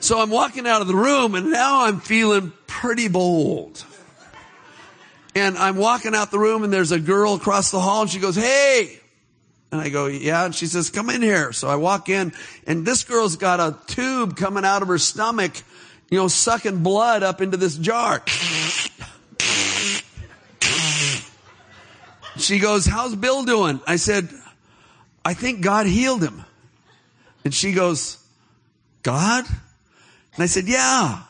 [0.00, 3.84] So I'm walking out of the room and now I'm feeling pretty bold.
[5.34, 8.20] And I'm walking out the room and there's a girl across the hall and she
[8.20, 9.00] goes, Hey!
[9.74, 10.44] And I go, yeah.
[10.44, 11.52] And she says, come in here.
[11.52, 12.32] So I walk in
[12.64, 15.52] and this girl's got a tube coming out of her stomach,
[16.10, 18.22] you know, sucking blood up into this jar.
[22.36, 23.80] She goes, how's Bill doing?
[23.84, 24.28] I said,
[25.24, 26.44] I think God healed him.
[27.44, 28.18] And she goes,
[29.02, 29.44] God?
[30.34, 31.22] And I said, yeah,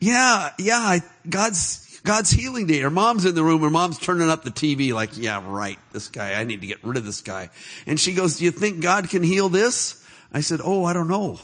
[0.00, 2.80] yeah, yeah, I, God's, God's healing day.
[2.80, 3.60] Her mom's in the room.
[3.60, 5.78] Her mom's turning up the TV like, yeah, right.
[5.92, 7.50] This guy, I need to get rid of this guy.
[7.86, 10.04] And she goes, do you think God can heal this?
[10.32, 11.38] I said, oh, I don't know.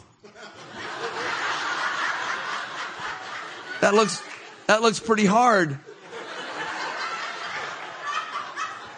[3.81, 4.23] that looks,
[4.67, 5.79] that looks pretty hard.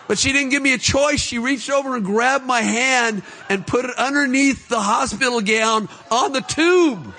[0.09, 1.21] But she didn't give me a choice.
[1.21, 6.33] She reached over and grabbed my hand and put it underneath the hospital gown on
[6.33, 7.15] the tube.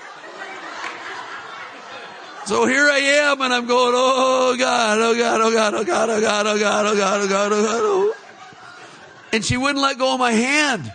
[2.46, 6.10] So here I am and I'm going, oh God, oh God, oh God, oh God,
[6.10, 8.16] oh God, oh God, oh God, oh God, oh God, oh.
[9.32, 10.92] And she wouldn't let go of my hand.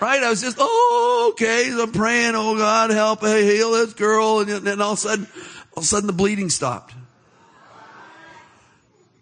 [0.00, 0.22] Right?
[0.22, 1.70] I was just, oh, okay.
[1.72, 4.40] I'm praying, oh God, help, heal this girl.
[4.40, 5.26] And then all of a sudden,
[5.74, 6.94] all of a sudden the bleeding stopped.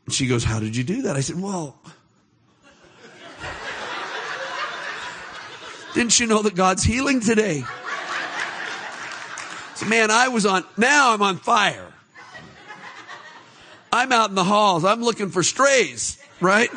[0.07, 1.17] And she goes, how did you do that?
[1.17, 1.79] I said, well,
[5.95, 7.65] didn't you know that God's healing today?
[9.81, 11.91] So man, I was on, now I'm on fire.
[13.91, 14.85] I'm out in the halls.
[14.85, 16.69] I'm looking for strays, right?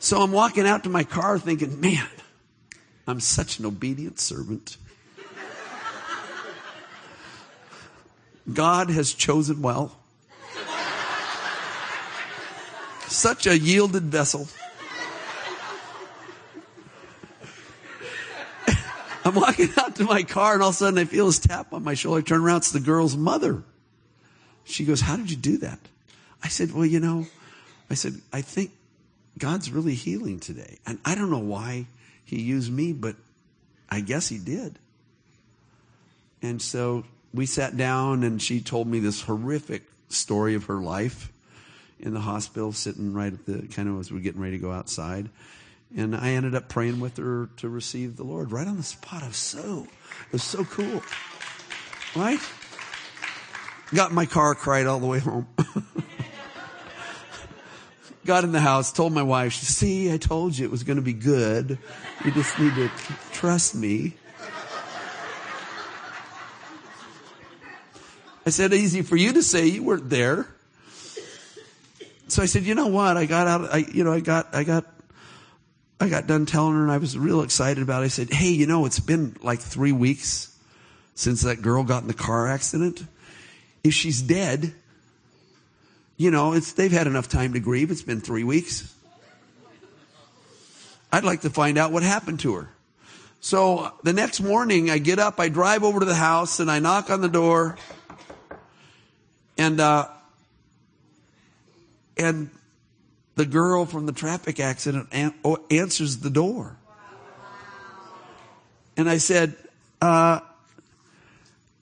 [0.00, 2.08] So I'm walking out to my car thinking, man,
[3.06, 4.78] I'm such an obedient servant.
[8.52, 9.99] God has chosen well.
[13.10, 14.46] Such a yielded vessel.
[19.24, 21.72] I'm walking out to my car and all of a sudden I feel this tap
[21.72, 22.20] on my shoulder.
[22.20, 23.64] I turn around, it's the girl's mother.
[24.62, 25.80] She goes, How did you do that?
[26.42, 27.26] I said, Well, you know,
[27.90, 28.70] I said, I think
[29.36, 30.78] God's really healing today.
[30.86, 31.86] And I don't know why
[32.24, 33.16] he used me, but
[33.90, 34.78] I guess he did.
[36.42, 37.04] And so
[37.34, 41.32] we sat down and she told me this horrific story of her life
[42.02, 44.62] in the hospital, sitting right at the kind of as we are getting ready to
[44.62, 45.28] go outside.
[45.96, 49.22] And I ended up praying with her to receive the Lord right on the spot.
[49.22, 49.86] It was so,
[50.26, 51.02] it was so cool.
[52.14, 52.40] Right?
[53.92, 55.48] Got in my car, cried all the way home.
[58.24, 61.02] Got in the house, told my wife, see, I told you it was going to
[61.02, 61.78] be good.
[62.24, 62.90] You just need to
[63.32, 64.14] trust me.
[68.46, 70.48] I said, easy for you to say you weren't there.
[72.30, 73.16] So I said, you know what?
[73.16, 74.86] I got out, I, you know, I got, I got,
[75.98, 78.04] I got done telling her and I was real excited about it.
[78.04, 80.56] I said, hey, you know, it's been like three weeks
[81.16, 83.04] since that girl got in the car accident.
[83.82, 84.72] If she's dead,
[86.16, 87.90] you know, it's, they've had enough time to grieve.
[87.90, 88.94] It's been three weeks.
[91.12, 92.68] I'd like to find out what happened to her.
[93.40, 96.78] So the next morning I get up, I drive over to the house and I
[96.78, 97.76] knock on the door
[99.58, 100.06] and, uh,
[102.20, 102.50] and
[103.36, 105.08] the girl from the traffic accident
[105.70, 106.76] answers the door.
[108.96, 109.56] And I said,
[110.02, 110.40] uh,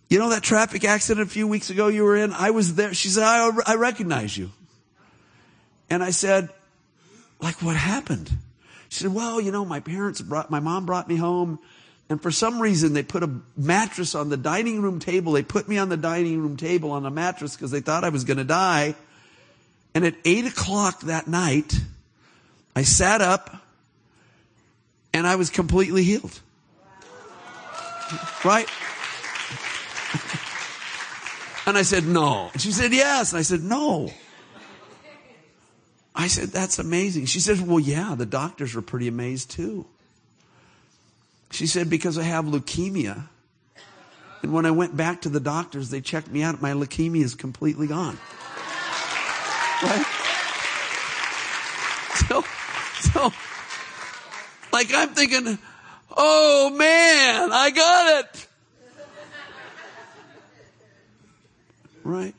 [0.09, 2.32] you know that traffic accident a few weeks ago you were in?
[2.32, 2.95] I was there.
[2.95, 4.51] She said, I, I recognize you.
[5.91, 6.49] And I said,
[7.41, 8.30] like what happened?
[8.89, 11.59] She said, well, you know, my parents brought, my mom brought me home
[12.09, 15.32] and for some reason they put a mattress on the dining room table.
[15.32, 18.09] They put me on the dining room table on a mattress because they thought I
[18.09, 18.95] was going to die.
[19.95, 21.74] And at eight o'clock that night,
[22.76, 23.57] I sat up
[25.12, 26.41] and I was completely healed.
[28.45, 28.68] Right?
[31.66, 32.51] And I said, no.
[32.53, 33.32] And she said, yes.
[33.32, 34.11] And I said, no.
[36.14, 37.26] I said, that's amazing.
[37.26, 39.86] She said, well, yeah, the doctors were pretty amazed too.
[41.51, 43.28] She said, because I have leukemia.
[44.43, 46.62] And when I went back to the doctors, they checked me out.
[46.62, 48.18] My leukemia is completely gone.
[49.83, 50.07] Right?
[52.29, 52.45] So,
[53.01, 53.33] so,
[54.72, 55.59] like I'm thinking,
[56.16, 58.47] oh man, I got it.
[62.03, 62.35] Right?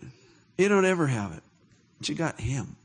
[0.58, 1.44] You don't ever have it.
[2.00, 2.76] But you got him.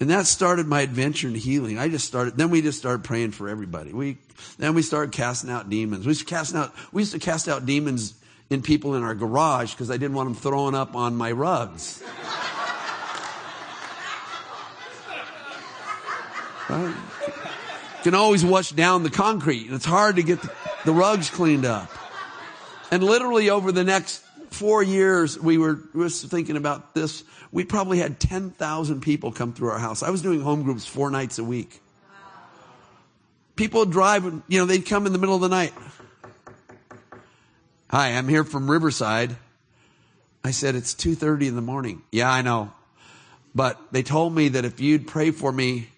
[0.00, 1.78] And that started my adventure in healing.
[1.78, 3.92] I just started, then we just started praying for everybody.
[3.92, 4.18] We,
[4.58, 6.04] then we started casting out demons.
[6.04, 8.14] We used to cast out, we used to cast out demons
[8.50, 12.02] in people in our garage because I didn't want them throwing up on my rugs.
[16.68, 16.94] Right?
[17.98, 20.52] You can always wash down the concrete and it's hard to get the,
[20.84, 21.90] the rugs cleaned up.
[22.90, 27.24] And literally over the next four years, we were, just thinking about this.
[27.50, 30.02] We probably had 10,000 people come through our house.
[30.02, 31.80] I was doing home groups four nights a week.
[33.56, 35.72] People would drive, you know, they'd come in the middle of the night.
[37.94, 39.36] Hi, I'm here from Riverside.
[40.42, 42.02] I said, it's 2.30 in the morning.
[42.10, 42.72] Yeah, I know.
[43.54, 45.90] But they told me that if you'd pray for me,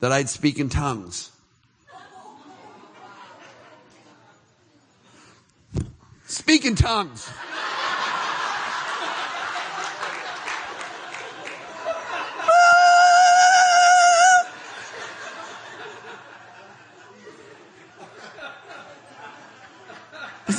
[0.00, 1.30] that I'd speak in tongues.
[6.26, 7.30] Speak in tongues.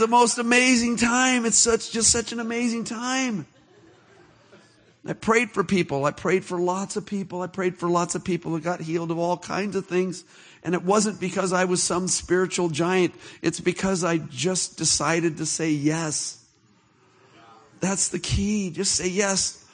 [0.04, 1.46] The most amazing time.
[1.46, 3.48] It's such, just such an amazing time.
[5.06, 6.04] I prayed for people.
[6.04, 7.42] I prayed for lots of people.
[7.42, 10.26] I prayed for lots of people that got healed of all kinds of things.
[10.62, 13.16] And it wasn't because I was some spiritual giant.
[13.42, 16.44] It's because I just decided to say yes.
[17.80, 18.72] That's the key.
[18.72, 19.66] Just say yes.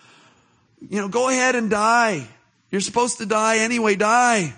[0.79, 2.27] You know, go ahead and die.
[2.69, 3.95] You're supposed to die anyway.
[3.95, 4.53] Die.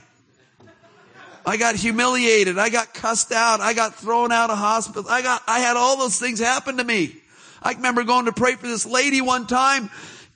[1.45, 2.57] I got humiliated.
[2.57, 3.61] I got cussed out.
[3.61, 5.09] I got thrown out of hospital.
[5.09, 7.15] I got, I had all those things happen to me.
[7.61, 9.89] I remember going to pray for this lady one time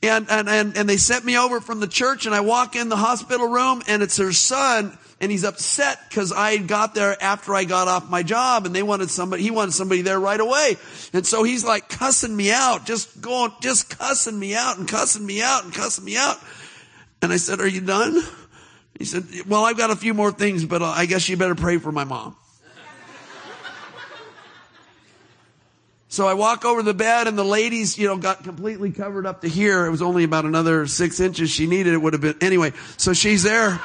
[0.03, 2.89] and, and, and, and they sent me over from the church and I walk in
[2.89, 7.55] the hospital room and it's her son and he's upset because I got there after
[7.55, 10.75] I got off my job and they wanted somebody, he wanted somebody there right away.
[11.13, 15.25] And so he's like cussing me out, just going, just cussing me out and cussing
[15.25, 16.37] me out and cussing me out.
[17.21, 18.21] And I said, are you done?
[18.97, 21.55] He said, well, I've got a few more things, but uh, I guess you better
[21.55, 22.35] pray for my mom.
[26.15, 29.41] So I walk over the bed and the ladies, you know, got completely covered up
[29.41, 29.85] to here.
[29.85, 31.93] It was only about another six inches she needed.
[31.93, 32.71] It would have been, anyway.
[32.95, 33.81] So she's there.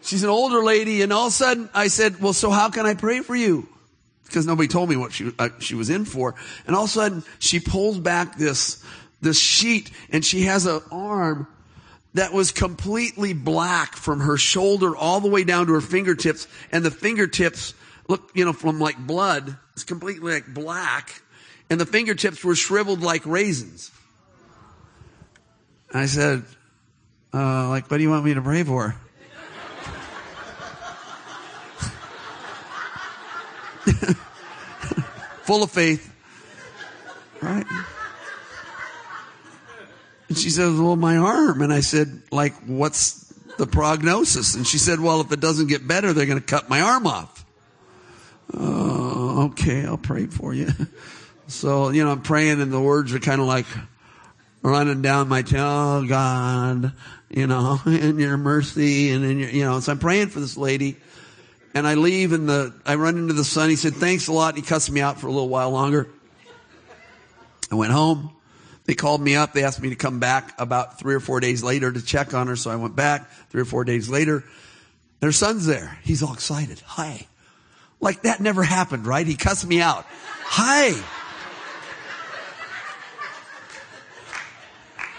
[0.00, 2.86] She's an older lady and all of a sudden I said, well, so how can
[2.86, 3.68] I pray for you?
[4.26, 6.36] Because nobody told me what she, uh, she was in for.
[6.68, 8.80] And all of a sudden she pulls back this,
[9.20, 11.48] this sheet and she has an arm
[12.14, 16.84] that was completely black from her shoulder all the way down to her fingertips and
[16.84, 17.74] the fingertips
[18.08, 19.56] look, you know, from like blood.
[19.74, 21.22] It's completely like black
[21.70, 23.90] and the fingertips were shriveled like raisins.
[25.92, 26.44] I said,
[27.32, 28.94] uh, like, what do you want me to pray for?
[35.44, 36.14] Full of faith.
[37.40, 37.64] Right?
[40.28, 41.62] And she says, well, my arm.
[41.62, 44.54] And I said, like, what's the prognosis?
[44.54, 47.06] And she said, well, if it doesn't get better, they're going to cut my arm
[47.06, 47.44] off.
[48.54, 50.68] Oh, okay, I'll pray for you.
[51.50, 53.64] So, you know, I'm praying and the words are kind of like
[54.60, 56.92] running down my tongue, oh, God,
[57.30, 60.58] you know, in your mercy and in your, you know, so I'm praying for this
[60.58, 60.98] lady
[61.74, 63.70] and I leave and the, I run into the son.
[63.70, 64.56] He said, thanks a lot.
[64.56, 66.08] He cussed me out for a little while longer.
[67.70, 68.30] I went home.
[68.88, 69.52] They called me up.
[69.52, 72.46] They asked me to come back about three or four days later to check on
[72.46, 72.56] her.
[72.56, 74.44] So I went back three or four days later.
[75.20, 75.98] Their son's there.
[76.04, 76.80] He's all excited.
[76.86, 77.26] Hi.
[78.00, 79.26] Like that never happened, right?
[79.26, 80.06] He cussed me out.
[80.42, 80.98] Hi.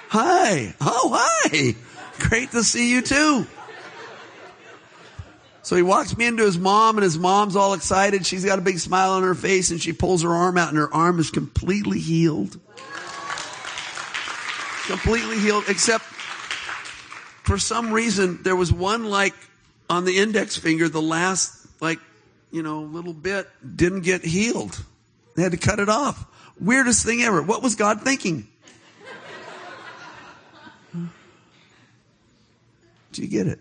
[0.08, 0.74] Hi.
[0.82, 1.76] Oh, hi.
[2.18, 3.46] Great to see you too.
[5.62, 8.26] So he walks me into his mom and his mom's all excited.
[8.26, 10.78] She's got a big smile on her face and she pulls her arm out and
[10.80, 12.60] her arm is completely healed.
[14.90, 19.36] Completely healed except for some reason there was one like
[19.88, 22.00] on the index finger, the last like,
[22.52, 24.84] you know, little bit didn't get healed.
[25.36, 26.26] They had to cut it off.
[26.60, 27.40] Weirdest thing ever.
[27.44, 28.48] What was God thinking?
[33.12, 33.60] Do you get it?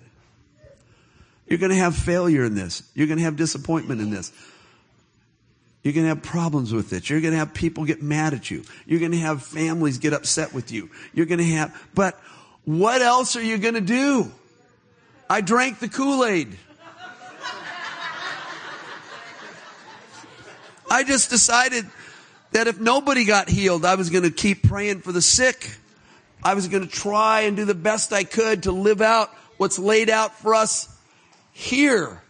[1.47, 2.83] You're going to have failure in this.
[2.95, 4.33] You're going to have disappointment in this.
[5.89, 7.09] You're going to have problems with it.
[7.09, 8.63] You're going to have people get mad at you.
[8.85, 10.91] You're going to have families get upset with you.
[11.15, 12.21] You're going to have, but
[12.67, 14.31] what else are you going to do?
[15.31, 16.59] I drank the Kool-Aid.
[20.91, 21.87] I just decided
[22.53, 25.75] that if nobody got healed, I was going to keep praying for the sick.
[26.43, 29.79] I was going to try and do the best I could to live out what's
[29.79, 30.95] laid out for us
[31.55, 32.21] here.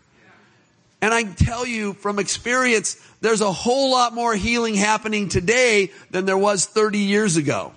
[1.01, 6.25] And I tell you from experience, there's a whole lot more healing happening today than
[6.25, 7.73] there was 30 years ago.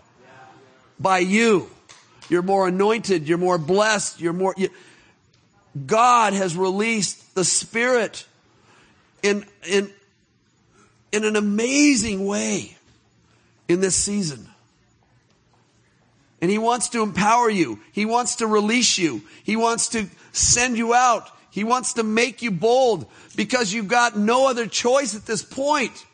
[1.00, 1.70] By you.
[2.30, 3.28] You're more anointed.
[3.28, 4.22] You're more blessed.
[4.22, 4.70] You're more, you,
[5.86, 8.26] God has released the Spirit
[9.22, 9.92] in, in,
[11.12, 12.78] in an amazing way
[13.68, 14.48] in this season.
[16.42, 17.80] And He wants to empower you.
[17.92, 19.22] He wants to release you.
[19.44, 21.30] He wants to send you out.
[21.52, 26.06] He wants to make you bold because you've got no other choice at this point.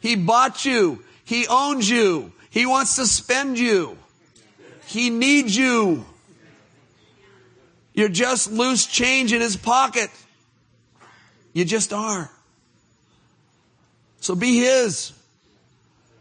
[0.00, 1.04] He bought you.
[1.24, 2.32] He owns you.
[2.50, 3.96] He wants to spend you.
[4.86, 6.04] He needs you.
[7.94, 10.10] You're just loose change in his pocket.
[11.52, 12.30] You just are.
[14.20, 15.12] So be His.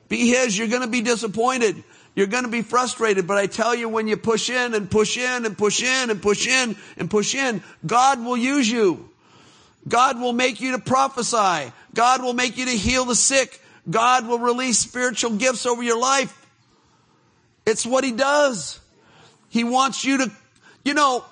[0.07, 0.57] Be His.
[0.57, 1.83] You're going to be disappointed.
[2.19, 5.15] You're going to be frustrated, but I tell you, when you push in and push
[5.15, 9.09] in and push in and push in and push in, God will use you.
[9.87, 11.71] God will make you to prophesy.
[11.93, 13.61] God will make you to heal the sick.
[13.89, 16.45] God will release spiritual gifts over your life.
[17.65, 18.81] It's what He does.
[19.47, 20.31] He wants you to,
[20.83, 21.23] you know,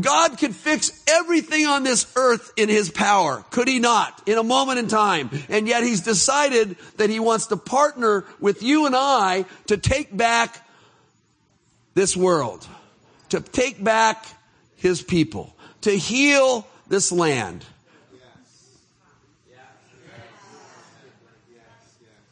[0.00, 3.44] God could fix everything on this earth in His power.
[3.50, 4.22] Could He not?
[4.26, 5.30] In a moment in time.
[5.48, 10.14] And yet He's decided that He wants to partner with you and I to take
[10.14, 10.66] back
[11.94, 12.66] this world.
[13.30, 14.26] To take back
[14.76, 15.54] His people.
[15.82, 17.64] To heal this land.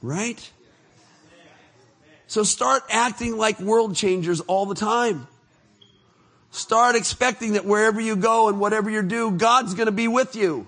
[0.02, 0.50] Right?
[2.28, 5.26] So start acting like world changers all the time.
[6.57, 10.34] Start expecting that wherever you go and whatever you do, God's going to be with
[10.34, 10.66] you.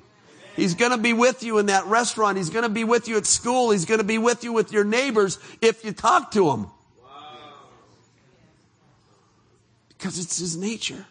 [0.54, 2.36] He's going to be with you in that restaurant.
[2.36, 3.70] He's going to be with you at school.
[3.70, 6.66] He's going to be with you with your neighbors if you talk to him.
[9.88, 11.06] Because it's his nature.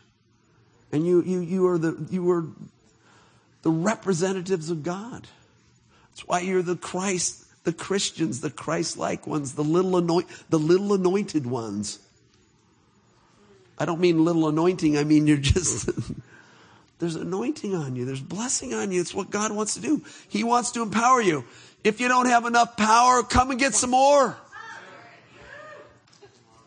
[0.91, 2.45] And you, you, you are the, you are
[3.63, 5.27] the representatives of God.
[6.11, 10.93] That's why you're the Christ the Christians, the Christ-like ones, the little anoint, the little
[10.93, 11.99] anointed ones.
[13.77, 14.97] I don't mean little anointing.
[14.97, 15.89] I mean you're just,
[16.99, 18.05] there's anointing on you.
[18.05, 19.01] There's blessing on you.
[19.01, 20.03] It's what God wants to do.
[20.27, 21.45] He wants to empower you.
[21.83, 24.35] If you don't have enough power, come and get some more.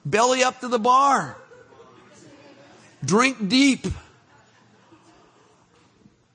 [0.05, 1.37] Belly up to the bar.
[3.05, 3.87] Drink deep.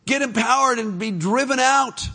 [0.05, 2.07] Get empowered and be driven out.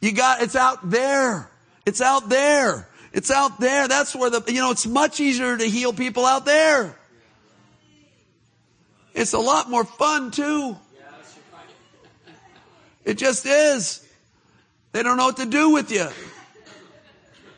[0.00, 1.50] You got, it's out there.
[1.86, 2.88] It's out there.
[3.12, 3.88] It's out there.
[3.88, 6.94] That's where the, you know, it's much easier to heal people out there.
[9.18, 10.76] It's a lot more fun too.
[13.04, 14.06] It just is.
[14.92, 16.06] They don't know what to do with you.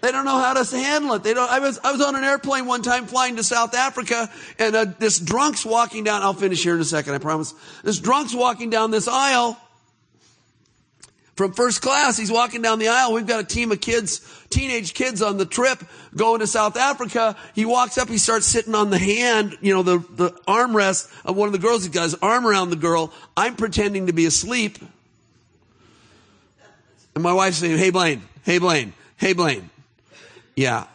[0.00, 1.22] They don't know how to handle it.
[1.22, 1.50] They don't.
[1.50, 4.86] I was I was on an airplane one time flying to South Africa, and uh,
[4.98, 6.22] this drunk's walking down.
[6.22, 7.12] I'll finish here in a second.
[7.12, 7.52] I promise.
[7.84, 9.58] This drunk's walking down this aisle,
[11.40, 12.18] from first class.
[12.18, 13.14] He's walking down the aisle.
[13.14, 14.20] We've got a team of kids,
[14.50, 15.82] teenage kids on the trip
[16.14, 17.34] going to South Africa.
[17.54, 21.38] He walks up, he starts sitting on the hand, you know, the, the armrest of
[21.38, 21.84] one of the girls.
[21.84, 23.10] He's got his arm around the girl.
[23.38, 24.80] I'm pretending to be asleep.
[27.14, 29.70] And my wife's saying, Hey Blaine, hey Blaine, hey Blaine.
[30.56, 30.88] Yeah.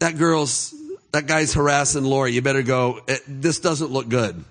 [0.00, 0.74] That girl's,
[1.12, 2.32] that guy's harassing Lori.
[2.32, 3.02] You better go.
[3.28, 4.44] This doesn't look good.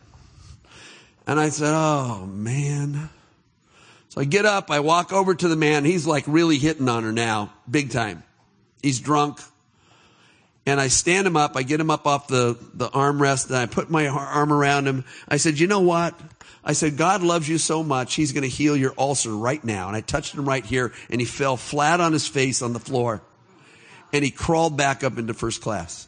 [1.27, 3.09] And I said, Oh man.
[4.09, 5.85] So I get up, I walk over to the man.
[5.85, 8.23] He's like really hitting on her now, big time.
[8.81, 9.39] He's drunk.
[10.65, 11.55] And I stand him up.
[11.55, 15.05] I get him up off the, the armrest and I put my arm around him.
[15.27, 16.19] I said, you know what?
[16.63, 18.15] I said, God loves you so much.
[18.15, 19.87] He's going to heal your ulcer right now.
[19.87, 22.79] And I touched him right here and he fell flat on his face on the
[22.79, 23.21] floor
[24.11, 26.07] and he crawled back up into first class.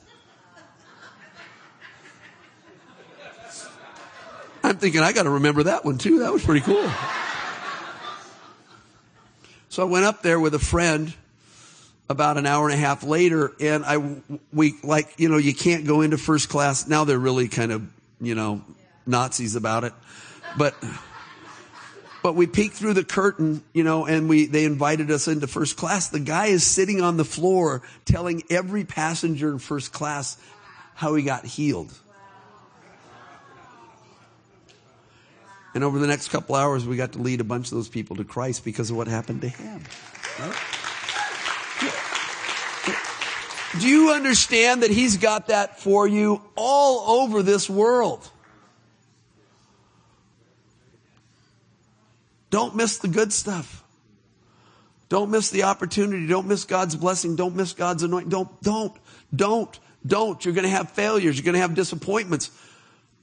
[4.64, 6.20] I'm thinking, I got to remember that one too.
[6.20, 6.88] That was pretty cool.
[9.72, 11.14] So I went up there with a friend
[12.10, 15.88] about an hour and a half later and I, we, like, you know, you can't
[15.88, 16.90] go into first class.
[16.90, 18.66] Now they're really kind of, you know,
[19.06, 19.94] Nazis about it.
[20.58, 20.76] But,
[22.22, 25.78] but we peeked through the curtain, you know, and we, they invited us into first
[25.78, 26.10] class.
[26.10, 30.36] The guy is sitting on the floor telling every passenger in first class
[30.96, 31.98] how he got healed.
[35.74, 38.18] And over the next couple hours, we got to lead a bunch of those people
[38.18, 39.82] to Christ because of what happened to him.
[43.80, 48.30] Do you understand that He's got that for you all over this world?
[52.50, 53.82] Don't miss the good stuff.
[55.08, 56.28] Don't miss the opportunity.
[56.28, 57.38] Don't miss God's blessing.
[57.38, 58.30] Don't miss God's anointing.
[58.30, 58.94] Don't, don't,
[59.34, 60.44] don't, don't.
[60.44, 61.38] You're going to have failures.
[61.38, 62.52] You're going to have disappointments.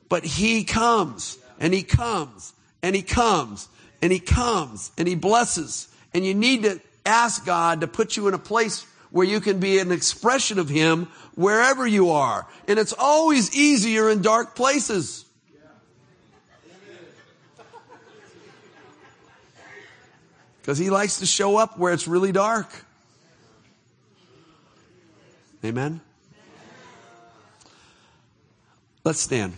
[0.09, 2.53] But He comes and he comes
[2.83, 3.69] and he comes
[4.01, 5.89] and he comes and he blesses.
[6.15, 9.59] And you need to ask God to put you in a place where you can
[9.59, 12.47] be an expression of him wherever you are.
[12.67, 15.25] And it's always easier in dark places.
[20.61, 22.71] Because he likes to show up where it's really dark.
[25.65, 26.01] Amen.
[29.03, 29.55] Let's stand.